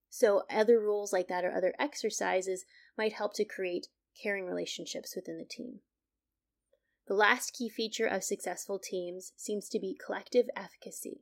So, 0.10 0.44
other 0.50 0.80
rules 0.80 1.14
like 1.14 1.28
that 1.28 1.46
or 1.46 1.54
other 1.54 1.74
exercises 1.80 2.66
might 2.98 3.14
help 3.14 3.34
to 3.36 3.46
create 3.46 3.88
caring 4.22 4.46
relationships 4.46 5.16
within 5.16 5.38
the 5.38 5.46
team. 5.46 5.80
The 7.08 7.16
last 7.16 7.54
key 7.54 7.70
feature 7.70 8.08
of 8.08 8.24
successful 8.24 8.80
teams 8.80 9.34
seems 9.36 9.70
to 9.70 9.80
be 9.80 9.98
collective 10.04 10.46
efficacy, 10.56 11.22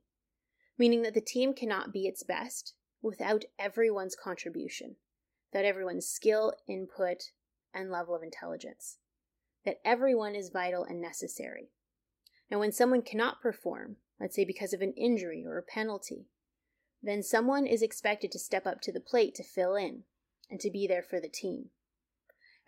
meaning 0.78 1.02
that 1.02 1.14
the 1.14 1.20
team 1.20 1.54
cannot 1.54 1.92
be 1.92 2.06
its 2.06 2.22
best 2.22 2.74
without 3.02 3.44
everyone's 3.58 4.14
contribution 4.14 4.96
that 5.52 5.64
everyone's 5.64 6.06
skill, 6.06 6.52
input, 6.68 7.30
and 7.74 7.90
level 7.90 8.14
of 8.14 8.22
intelligence, 8.22 8.98
that 9.64 9.80
everyone 9.84 10.34
is 10.34 10.50
vital 10.50 10.84
and 10.84 11.00
necessary. 11.00 11.70
Now, 12.50 12.58
when 12.58 12.72
someone 12.72 13.02
cannot 13.02 13.40
perform, 13.40 13.96
let's 14.20 14.36
say 14.36 14.44
because 14.44 14.72
of 14.72 14.82
an 14.82 14.92
injury 14.92 15.44
or 15.46 15.58
a 15.58 15.62
penalty, 15.62 16.26
then 17.02 17.22
someone 17.22 17.66
is 17.66 17.82
expected 17.82 18.30
to 18.32 18.38
step 18.38 18.66
up 18.66 18.80
to 18.82 18.92
the 18.92 19.00
plate 19.00 19.34
to 19.36 19.42
fill 19.42 19.74
in 19.74 20.04
and 20.50 20.60
to 20.60 20.70
be 20.70 20.86
there 20.86 21.02
for 21.02 21.20
the 21.20 21.28
team. 21.28 21.70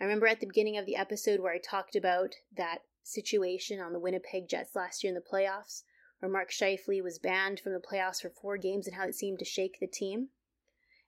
I 0.01 0.05
remember 0.05 0.27
at 0.27 0.41
the 0.41 0.47
beginning 0.47 0.77
of 0.77 0.87
the 0.87 0.97
episode 0.97 1.41
where 1.41 1.53
I 1.53 1.59
talked 1.59 1.95
about 1.95 2.35
that 2.57 2.79
situation 3.03 3.81
on 3.81 3.93
the 3.93 4.01
Winnipeg 4.01 4.49
Jets 4.49 4.75
last 4.75 5.05
year 5.05 5.11
in 5.11 5.15
the 5.15 5.21
playoffs, 5.21 5.83
where 6.19 6.31
Mark 6.31 6.51
Scheifele 6.51 7.03
was 7.03 7.19
banned 7.19 7.61
from 7.61 7.73
the 7.73 7.79
playoffs 7.79 8.23
for 8.23 8.31
four 8.31 8.57
games 8.57 8.87
and 8.87 8.97
how 8.97 9.05
it 9.05 9.15
seemed 9.15 9.39
to 9.39 9.45
shake 9.45 9.79
the 9.79 9.87
team. 9.87 10.29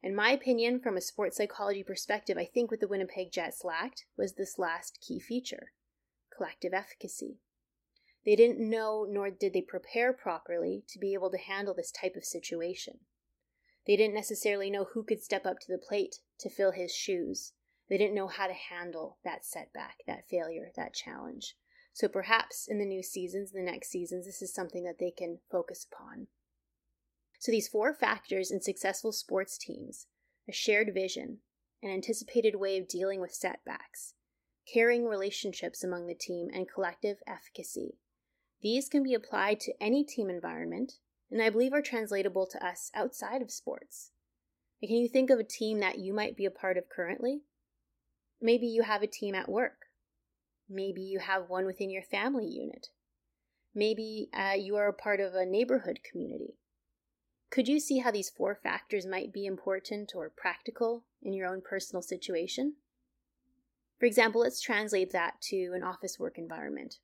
In 0.02 0.14
my 0.14 0.30
opinion, 0.30 0.80
from 0.80 0.96
a 0.96 1.00
sports 1.00 1.37
psychology 1.37 1.82
perspective, 1.82 2.38
I 2.38 2.44
think 2.44 2.70
what 2.70 2.80
the 2.80 2.88
Winnipeg 2.88 3.32
Jets 3.32 3.64
lacked 3.64 4.06
was 4.16 4.35
this 4.35 4.59
last 4.59 5.00
key 5.00 5.18
feature 5.18 5.72
collective 6.37 6.74
efficacy. 6.74 7.38
They 8.24 8.37
didn't 8.37 8.59
know 8.59 9.06
nor 9.09 9.30
did 9.30 9.52
they 9.52 9.62
prepare 9.62 10.12
properly 10.12 10.85
to 10.88 10.98
be 10.98 11.14
able 11.14 11.30
to 11.30 11.38
handle 11.38 11.74
this 11.74 11.90
type 11.90 12.14
of 12.16 12.24
situation. 12.24 13.00
They 13.87 13.96
didn't 13.96 14.14
necessarily 14.14 14.68
know 14.68 14.85
who 14.92 15.04
could 15.04 15.22
step 15.22 15.46
up 15.46 15.61
to 15.61 15.72
the 15.72 15.78
plate 15.78 16.16
to 16.40 16.50
fill 16.50 16.72
his 16.72 16.94
shoes. 16.94 17.52
They 17.88 17.96
didn't 17.96 18.16
know 18.16 18.26
how 18.26 18.48
to 18.48 18.52
handle 18.52 19.18
that 19.24 19.44
setback, 19.44 19.98
that 20.06 20.28
failure, 20.28 20.72
that 20.76 20.92
challenge. 20.92 21.56
So 21.92 22.09
perhaps 22.09 22.66
in 22.68 22.78
the 22.78 22.85
new 22.85 23.02
seasons, 23.02 23.52
the 23.52 23.62
next 23.62 23.88
seasons, 23.88 24.26
this 24.26 24.42
is 24.42 24.52
something 24.52 24.85
that 24.85 24.98
they 24.98 25.12
can 25.12 25.38
focus 25.50 25.87
upon. 25.90 26.26
So, 27.38 27.53
these 27.53 27.68
four 27.68 27.94
factors 27.94 28.51
in 28.51 28.61
successful 28.61 29.12
sports 29.12 29.59
teams 29.59 30.07
a 30.49 30.53
shared 30.53 30.94
vision, 30.94 31.38
an 31.83 31.90
anticipated 31.90 32.55
way 32.57 32.79
of 32.79 32.88
dealing 32.88 33.20
with 33.20 33.35
setbacks, 33.35 34.14
caring 34.72 35.05
relationships 35.07 35.83
among 35.83 36.07
the 36.07 36.14
team, 36.14 36.49
and 36.53 36.68
collective 36.68 37.18
efficacy. 37.27 37.99
These 38.62 38.88
can 38.88 39.03
be 39.03 39.14
applied 39.14 39.61
to 39.61 39.75
any 39.81 40.05
team 40.05 40.31
environment, 40.31 40.94
and 41.31 41.42
I 41.42 41.51
believe 41.51 41.72
are 41.72 41.83
translatable 41.83 42.46
to 42.46 42.64
us 42.64 42.90
outside 42.94 43.42
of 43.42 43.51
sports. 43.51 44.12
Can 44.81 44.96
you 44.96 45.09
think 45.09 45.31
of 45.31 45.38
a 45.38 45.44
team 45.44 45.81
that 45.81 45.99
you 45.99 46.12
might 46.12 46.37
be 46.37 46.44
a 46.44 46.51
part 46.51 46.77
of 46.77 46.88
currently? 46.88 47.42
Maybe 48.40 48.66
you 48.66 48.83
have 48.83 49.03
a 49.03 49.07
team 49.07 49.35
at 49.35 49.49
work. 49.49 49.87
Maybe 50.68 51.01
you 51.01 51.18
have 51.18 51.49
one 51.49 51.66
within 51.66 51.90
your 51.90 52.03
family 52.03 52.46
unit. 52.46 52.88
Maybe 53.75 54.29
uh, 54.33 54.55
you 54.59 54.77
are 54.77 54.88
a 54.88 54.92
part 54.92 55.20
of 55.20 55.35
a 55.35 55.46
neighborhood 55.46 56.01
community. 56.09 56.55
Could 57.56 57.68
you 57.68 57.80
see 57.80 58.00
how 58.00 58.10
these 58.10 58.28
four 58.28 58.54
factors 58.54 59.06
might 59.06 59.32
be 59.32 59.46
important 59.46 60.12
or 60.14 60.28
practical 60.28 61.04
in 61.22 61.32
your 61.32 61.48
own 61.48 61.62
personal 61.62 62.02
situation? 62.02 62.74
For 63.98 64.04
example, 64.04 64.42
let's 64.42 64.60
translate 64.60 65.10
that 65.12 65.40
to 65.44 65.72
an 65.74 65.82
office 65.82 66.18
work 66.18 66.36
environment. 66.36 66.98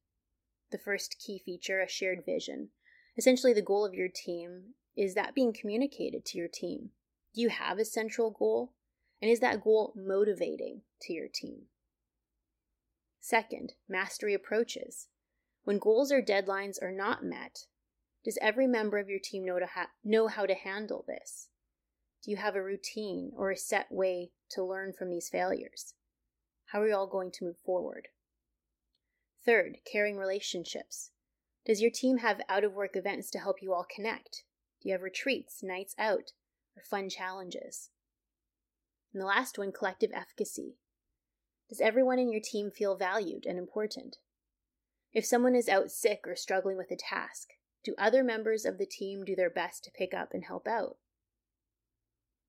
The 0.70 0.76
first 0.76 1.16
key 1.18 1.40
feature, 1.42 1.80
a 1.80 1.88
shared 1.88 2.26
vision. 2.26 2.68
Essentially, 3.16 3.54
the 3.54 3.62
goal 3.62 3.86
of 3.86 3.94
your 3.94 4.10
team 4.14 4.74
is 4.94 5.14
that 5.14 5.34
being 5.34 5.54
communicated 5.54 6.26
to 6.26 6.36
your 6.36 6.48
team? 6.48 6.90
Do 7.34 7.40
you 7.40 7.48
have 7.48 7.78
a 7.78 7.84
central 7.86 8.30
goal? 8.30 8.74
And 9.22 9.30
is 9.30 9.40
that 9.40 9.64
goal 9.64 9.94
motivating 9.96 10.82
to 11.00 11.14
your 11.14 11.28
team? 11.28 11.62
Second, 13.22 13.72
mastery 13.88 14.34
approaches. 14.34 15.08
When 15.64 15.78
goals 15.78 16.12
or 16.12 16.20
deadlines 16.20 16.76
are 16.82 16.92
not 16.92 17.24
met, 17.24 17.68
does 18.24 18.38
every 18.40 18.66
member 18.66 18.98
of 18.98 19.08
your 19.08 19.18
team 19.18 19.44
know, 19.44 19.58
to 19.58 19.66
ha- 19.66 19.90
know 20.04 20.28
how 20.28 20.46
to 20.46 20.54
handle 20.54 21.04
this? 21.06 21.48
Do 22.22 22.30
you 22.30 22.36
have 22.36 22.54
a 22.54 22.62
routine 22.62 23.32
or 23.36 23.50
a 23.50 23.56
set 23.56 23.90
way 23.90 24.30
to 24.50 24.64
learn 24.64 24.92
from 24.92 25.10
these 25.10 25.28
failures? 25.28 25.94
How 26.66 26.80
are 26.82 26.88
you 26.88 26.94
all 26.94 27.08
going 27.08 27.32
to 27.32 27.44
move 27.44 27.58
forward? 27.58 28.08
Third, 29.44 29.78
caring 29.90 30.16
relationships. 30.16 31.10
Does 31.66 31.82
your 31.82 31.90
team 31.90 32.18
have 32.18 32.40
out 32.48 32.64
of 32.64 32.74
work 32.74 32.96
events 32.96 33.30
to 33.30 33.38
help 33.38 33.56
you 33.60 33.74
all 33.74 33.86
connect? 33.92 34.44
Do 34.80 34.88
you 34.88 34.94
have 34.94 35.02
retreats, 35.02 35.62
nights 35.62 35.94
out, 35.98 36.32
or 36.76 36.82
fun 36.82 37.08
challenges? 37.08 37.90
And 39.12 39.20
the 39.20 39.26
last 39.26 39.58
one, 39.58 39.72
collective 39.72 40.10
efficacy. 40.14 40.76
Does 41.68 41.80
everyone 41.80 42.18
in 42.18 42.30
your 42.30 42.40
team 42.40 42.70
feel 42.70 42.96
valued 42.96 43.46
and 43.46 43.58
important? 43.58 44.18
If 45.12 45.24
someone 45.24 45.54
is 45.54 45.68
out 45.68 45.90
sick 45.90 46.20
or 46.26 46.36
struggling 46.36 46.76
with 46.76 46.90
a 46.90 46.96
task, 46.96 47.48
do 47.84 47.94
other 47.98 48.22
members 48.22 48.64
of 48.64 48.78
the 48.78 48.86
team 48.86 49.24
do 49.24 49.34
their 49.34 49.50
best 49.50 49.84
to 49.84 49.90
pick 49.90 50.14
up 50.14 50.32
and 50.32 50.44
help 50.44 50.66
out? 50.66 50.96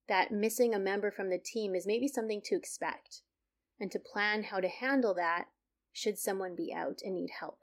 That 0.08 0.32
missing 0.32 0.74
a 0.74 0.80
member 0.80 1.12
from 1.12 1.30
the 1.30 1.38
team 1.38 1.76
is 1.76 1.88
maybe 1.88 2.08
something 2.08 2.42
to 2.46 2.56
expect 2.56 3.22
and 3.80 3.92
to 3.92 4.00
plan 4.00 4.44
how 4.44 4.60
to 4.60 4.68
handle 4.68 5.14
that 5.16 5.46
should 5.92 6.18
someone 6.18 6.56
be 6.56 6.74
out 6.76 7.00
and 7.04 7.16
need 7.16 7.32
help. 7.40 7.60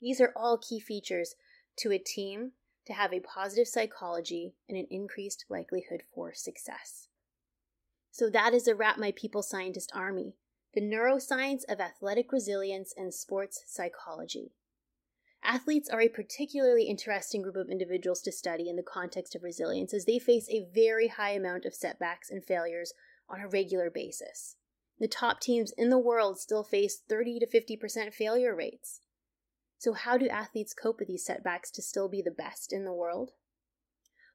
These 0.00 0.20
are 0.20 0.32
all 0.36 0.58
key 0.58 0.80
features 0.80 1.34
to 1.78 1.92
a 1.92 1.98
team 1.98 2.52
to 2.86 2.92
have 2.92 3.12
a 3.12 3.20
positive 3.20 3.66
psychology 3.66 4.54
and 4.68 4.78
an 4.78 4.86
increased 4.90 5.46
likelihood 5.48 6.02
for 6.14 6.32
success. 6.34 7.08
So 8.10 8.30
that 8.30 8.54
is 8.54 8.68
a 8.68 8.74
wrap, 8.74 8.98
my 8.98 9.12
people 9.12 9.42
scientist 9.42 9.90
army 9.94 10.34
the 10.76 10.82
neuroscience 10.82 11.62
of 11.70 11.80
athletic 11.80 12.30
resilience 12.30 12.92
and 12.98 13.14
sports 13.14 13.62
psychology. 13.66 14.52
Athletes 15.48 15.88
are 15.88 16.00
a 16.00 16.08
particularly 16.08 16.86
interesting 16.88 17.40
group 17.40 17.54
of 17.54 17.70
individuals 17.70 18.20
to 18.22 18.32
study 18.32 18.68
in 18.68 18.74
the 18.74 18.82
context 18.82 19.36
of 19.36 19.44
resilience 19.44 19.94
as 19.94 20.04
they 20.04 20.18
face 20.18 20.48
a 20.50 20.66
very 20.74 21.06
high 21.06 21.30
amount 21.30 21.64
of 21.64 21.72
setbacks 21.72 22.30
and 22.30 22.44
failures 22.44 22.92
on 23.28 23.40
a 23.40 23.46
regular 23.46 23.88
basis. 23.88 24.56
The 24.98 25.06
top 25.06 25.40
teams 25.40 25.72
in 25.78 25.88
the 25.88 26.00
world 26.00 26.40
still 26.40 26.64
face 26.64 27.00
30 27.08 27.38
to 27.38 27.46
50% 27.46 28.12
failure 28.12 28.56
rates. 28.56 29.02
So, 29.78 29.92
how 29.92 30.18
do 30.18 30.26
athletes 30.26 30.74
cope 30.74 30.98
with 30.98 31.06
these 31.06 31.24
setbacks 31.24 31.70
to 31.72 31.82
still 31.82 32.08
be 32.08 32.20
the 32.20 32.32
best 32.32 32.72
in 32.72 32.84
the 32.84 32.92
world? 32.92 33.30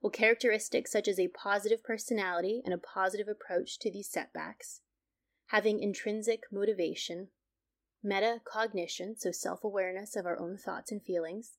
Well, 0.01 0.11
characteristics 0.11 0.93
such 0.93 1.09
as 1.09 1.19
a 1.19 1.27
positive 1.27 1.83
personality 1.83 2.61
and 2.63 2.73
a 2.73 2.77
positive 2.77 3.27
approach 3.27 3.79
to 3.79 3.91
these 3.91 4.09
setbacks, 4.09 4.79
having 5.47 5.81
intrinsic 5.81 6.43
motivation, 6.53 7.31
metacognition, 8.05 9.19
so 9.19 9.31
self 9.31 9.63
awareness 9.63 10.15
of 10.15 10.25
our 10.25 10.39
own 10.39 10.57
thoughts 10.57 10.91
and 10.91 11.01
feelings, 11.01 11.57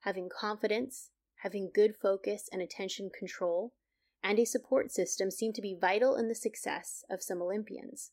having 0.00 0.28
confidence, 0.28 1.10
having 1.42 1.70
good 1.74 1.94
focus 1.96 2.48
and 2.52 2.62
attention 2.62 3.10
control, 3.16 3.74
and 4.22 4.38
a 4.38 4.44
support 4.44 4.90
system 4.90 5.30
seem 5.30 5.52
to 5.52 5.62
be 5.62 5.76
vital 5.78 6.16
in 6.16 6.28
the 6.28 6.34
success 6.34 7.04
of 7.10 7.22
some 7.22 7.42
Olympians. 7.42 8.12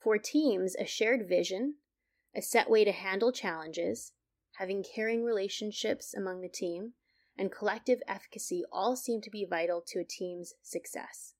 For 0.00 0.18
teams, 0.18 0.74
a 0.76 0.84
shared 0.84 1.28
vision, 1.28 1.76
a 2.34 2.42
set 2.42 2.68
way 2.68 2.84
to 2.84 2.92
handle 2.92 3.30
challenges, 3.30 4.12
having 4.58 4.82
caring 4.82 5.22
relationships 5.22 6.14
among 6.14 6.40
the 6.40 6.48
team, 6.48 6.94
and 7.38 7.52
collective 7.52 8.00
efficacy 8.08 8.64
all 8.72 8.96
seem 8.96 9.20
to 9.22 9.30
be 9.30 9.46
vital 9.48 9.82
to 9.86 10.00
a 10.00 10.04
team's 10.04 10.54
success. 10.62 11.34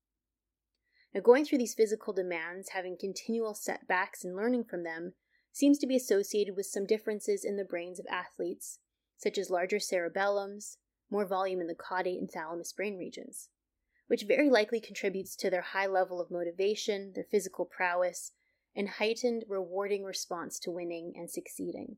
Now, 1.14 1.20
going 1.20 1.44
through 1.44 1.58
these 1.58 1.74
physical 1.74 2.12
demands, 2.12 2.70
having 2.70 2.96
continual 2.98 3.54
setbacks 3.54 4.24
and 4.24 4.34
learning 4.34 4.64
from 4.64 4.84
them, 4.84 5.14
seems 5.52 5.78
to 5.78 5.86
be 5.86 5.96
associated 5.96 6.56
with 6.56 6.66
some 6.66 6.86
differences 6.86 7.44
in 7.44 7.56
the 7.56 7.64
brains 7.64 8.00
of 8.00 8.06
athletes, 8.10 8.78
such 9.16 9.38
as 9.38 9.50
larger 9.50 9.76
cerebellums, 9.76 10.78
more 11.10 11.26
volume 11.26 11.60
in 11.60 11.66
the 11.66 11.74
caudate 11.74 12.18
and 12.18 12.30
thalamus 12.30 12.72
brain 12.72 12.96
regions, 12.96 13.50
which 14.06 14.24
very 14.24 14.48
likely 14.48 14.80
contributes 14.80 15.36
to 15.36 15.50
their 15.50 15.60
high 15.60 15.86
level 15.86 16.20
of 16.20 16.30
motivation, 16.30 17.12
their 17.14 17.26
physical 17.30 17.66
prowess, 17.66 18.32
and 18.74 18.88
heightened, 18.88 19.44
rewarding 19.46 20.02
response 20.02 20.58
to 20.58 20.70
winning 20.70 21.12
and 21.14 21.30
succeeding. 21.30 21.96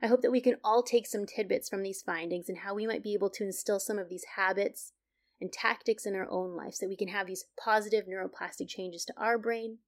I 0.00 0.06
hope 0.06 0.22
that 0.22 0.30
we 0.30 0.40
can 0.40 0.56
all 0.62 0.82
take 0.82 1.06
some 1.06 1.26
tidbits 1.26 1.68
from 1.68 1.82
these 1.82 2.02
findings 2.02 2.48
and 2.48 2.58
how 2.58 2.74
we 2.74 2.86
might 2.86 3.02
be 3.02 3.14
able 3.14 3.30
to 3.30 3.44
instill 3.44 3.80
some 3.80 3.98
of 3.98 4.08
these 4.08 4.24
habits 4.36 4.92
and 5.40 5.52
tactics 5.52 6.06
in 6.06 6.14
our 6.14 6.30
own 6.30 6.54
life 6.54 6.74
so 6.74 6.86
that 6.86 6.90
we 6.90 6.96
can 6.96 7.08
have 7.08 7.26
these 7.26 7.46
positive 7.58 8.04
neuroplastic 8.06 8.68
changes 8.68 9.04
to 9.06 9.14
our 9.16 9.38
brain 9.38 9.78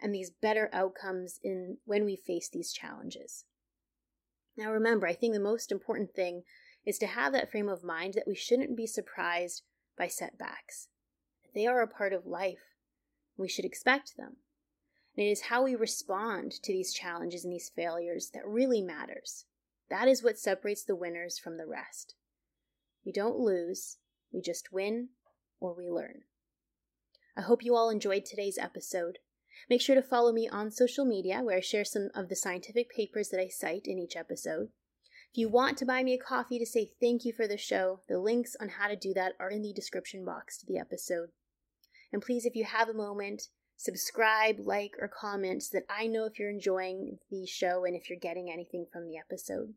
and 0.00 0.14
these 0.14 0.30
better 0.30 0.68
outcomes 0.72 1.38
in 1.42 1.78
when 1.84 2.04
we 2.04 2.16
face 2.16 2.48
these 2.48 2.72
challenges. 2.72 3.44
Now 4.56 4.70
remember, 4.70 5.06
I 5.06 5.14
think 5.14 5.34
the 5.34 5.40
most 5.40 5.72
important 5.72 6.12
thing 6.12 6.42
is 6.84 6.98
to 6.98 7.06
have 7.06 7.32
that 7.32 7.50
frame 7.50 7.68
of 7.68 7.84
mind 7.84 8.14
that 8.14 8.26
we 8.26 8.34
shouldn't 8.34 8.76
be 8.76 8.86
surprised 8.86 9.62
by 9.96 10.08
setbacks. 10.08 10.88
They 11.54 11.66
are 11.66 11.80
a 11.80 11.86
part 11.86 12.12
of 12.12 12.26
life. 12.26 12.76
We 13.36 13.48
should 13.48 13.64
expect 13.64 14.16
them. 14.16 14.36
And 15.16 15.26
it 15.26 15.30
is 15.30 15.42
how 15.42 15.62
we 15.62 15.74
respond 15.74 16.52
to 16.62 16.72
these 16.72 16.92
challenges 16.92 17.44
and 17.44 17.52
these 17.52 17.70
failures 17.74 18.30
that 18.34 18.46
really 18.46 18.82
matters. 18.82 19.44
That 19.90 20.08
is 20.08 20.22
what 20.22 20.38
separates 20.38 20.84
the 20.84 20.96
winners 20.96 21.38
from 21.38 21.58
the 21.58 21.66
rest. 21.66 22.14
We 23.04 23.12
don't 23.12 23.38
lose, 23.38 23.98
we 24.32 24.40
just 24.40 24.72
win 24.72 25.10
or 25.60 25.74
we 25.74 25.88
learn. 25.88 26.22
I 27.36 27.42
hope 27.42 27.64
you 27.64 27.74
all 27.76 27.90
enjoyed 27.90 28.24
today's 28.24 28.58
episode. 28.58 29.18
Make 29.70 29.80
sure 29.80 29.94
to 29.94 30.02
follow 30.02 30.32
me 30.32 30.48
on 30.48 30.70
social 30.70 31.04
media 31.04 31.40
where 31.42 31.56
I 31.56 31.60
share 31.60 31.84
some 31.84 32.10
of 32.14 32.28
the 32.28 32.36
scientific 32.36 32.90
papers 32.90 33.28
that 33.28 33.40
I 33.40 33.48
cite 33.48 33.86
in 33.86 33.98
each 33.98 34.16
episode. 34.16 34.68
If 35.32 35.38
you 35.38 35.48
want 35.48 35.78
to 35.78 35.86
buy 35.86 36.02
me 36.02 36.12
a 36.12 36.18
coffee 36.18 36.58
to 36.58 36.66
say 36.66 36.90
thank 37.00 37.24
you 37.24 37.32
for 37.32 37.48
the 37.48 37.56
show, 37.56 38.00
the 38.08 38.18
links 38.18 38.54
on 38.60 38.68
how 38.68 38.88
to 38.88 38.96
do 38.96 39.14
that 39.14 39.32
are 39.40 39.50
in 39.50 39.62
the 39.62 39.72
description 39.72 40.24
box 40.24 40.58
to 40.58 40.66
the 40.66 40.78
episode. 40.78 41.30
And 42.12 42.20
please, 42.20 42.44
if 42.44 42.54
you 42.54 42.64
have 42.64 42.90
a 42.90 42.94
moment, 42.94 43.44
subscribe, 43.76 44.56
like, 44.58 44.92
or 45.00 45.08
comment 45.08 45.62
so 45.62 45.78
that 45.78 45.86
I 45.88 46.06
know 46.06 46.24
if 46.24 46.38
you're 46.38 46.50
enjoying 46.50 47.18
the 47.30 47.46
show 47.46 47.84
and 47.86 47.96
if 47.96 48.10
you're 48.10 48.18
getting 48.18 48.50
anything 48.50 48.86
from 48.92 49.06
the 49.06 49.16
episode. 49.16 49.74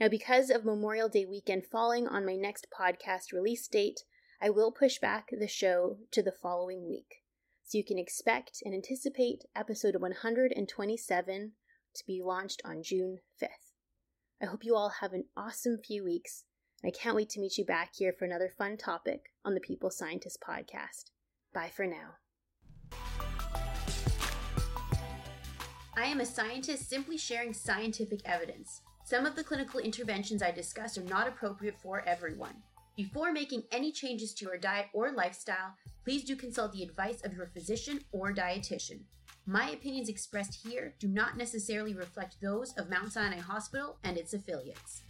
Now, 0.00 0.08
because 0.08 0.48
of 0.48 0.64
Memorial 0.64 1.08
Day 1.08 1.26
weekend 1.26 1.66
falling 1.66 2.08
on 2.08 2.24
my 2.24 2.34
next 2.34 2.66
podcast 2.72 3.32
release 3.32 3.68
date, 3.68 4.00
I 4.40 4.48
will 4.48 4.72
push 4.72 4.98
back 4.98 5.28
the 5.30 5.46
show 5.46 5.98
to 6.12 6.22
the 6.22 6.32
following 6.32 6.88
week. 6.88 7.21
So 7.72 7.78
you 7.78 7.84
can 7.84 7.98
expect 7.98 8.62
and 8.66 8.74
anticipate 8.74 9.46
episode 9.56 9.96
127 9.98 11.52
to 11.94 12.04
be 12.06 12.20
launched 12.22 12.60
on 12.66 12.82
June 12.82 13.20
5th. 13.42 13.72
I 14.42 14.44
hope 14.44 14.62
you 14.62 14.76
all 14.76 14.90
have 15.00 15.14
an 15.14 15.24
awesome 15.38 15.78
few 15.78 16.04
weeks, 16.04 16.44
and 16.82 16.92
I 16.92 16.94
can't 16.94 17.16
wait 17.16 17.30
to 17.30 17.40
meet 17.40 17.56
you 17.56 17.64
back 17.64 17.92
here 17.96 18.12
for 18.12 18.26
another 18.26 18.50
fun 18.58 18.76
topic 18.76 19.32
on 19.42 19.54
the 19.54 19.60
People's 19.60 19.96
Scientist 19.96 20.38
podcast. 20.46 21.12
Bye 21.54 21.70
for 21.74 21.86
now. 21.86 22.16
I 25.96 26.04
am 26.04 26.20
a 26.20 26.26
scientist 26.26 26.90
simply 26.90 27.16
sharing 27.16 27.54
scientific 27.54 28.20
evidence. 28.26 28.82
Some 29.06 29.24
of 29.24 29.34
the 29.34 29.44
clinical 29.44 29.80
interventions 29.80 30.42
I 30.42 30.50
discuss 30.50 30.98
are 30.98 31.04
not 31.04 31.26
appropriate 31.26 31.80
for 31.82 32.06
everyone. 32.06 32.56
Before 32.96 33.32
making 33.32 33.62
any 33.72 33.90
changes 33.90 34.34
to 34.34 34.44
your 34.44 34.58
diet 34.58 34.88
or 34.92 35.12
lifestyle, 35.12 35.74
please 36.04 36.24
do 36.24 36.36
consult 36.36 36.72
the 36.72 36.82
advice 36.82 37.22
of 37.24 37.32
your 37.32 37.46
physician 37.46 38.00
or 38.12 38.34
dietitian. 38.34 39.00
My 39.46 39.70
opinions 39.70 40.10
expressed 40.10 40.60
here 40.62 40.94
do 40.98 41.08
not 41.08 41.38
necessarily 41.38 41.94
reflect 41.94 42.36
those 42.42 42.74
of 42.74 42.90
Mount 42.90 43.12
Sinai 43.12 43.38
Hospital 43.38 43.96
and 44.04 44.18
its 44.18 44.34
affiliates. 44.34 45.02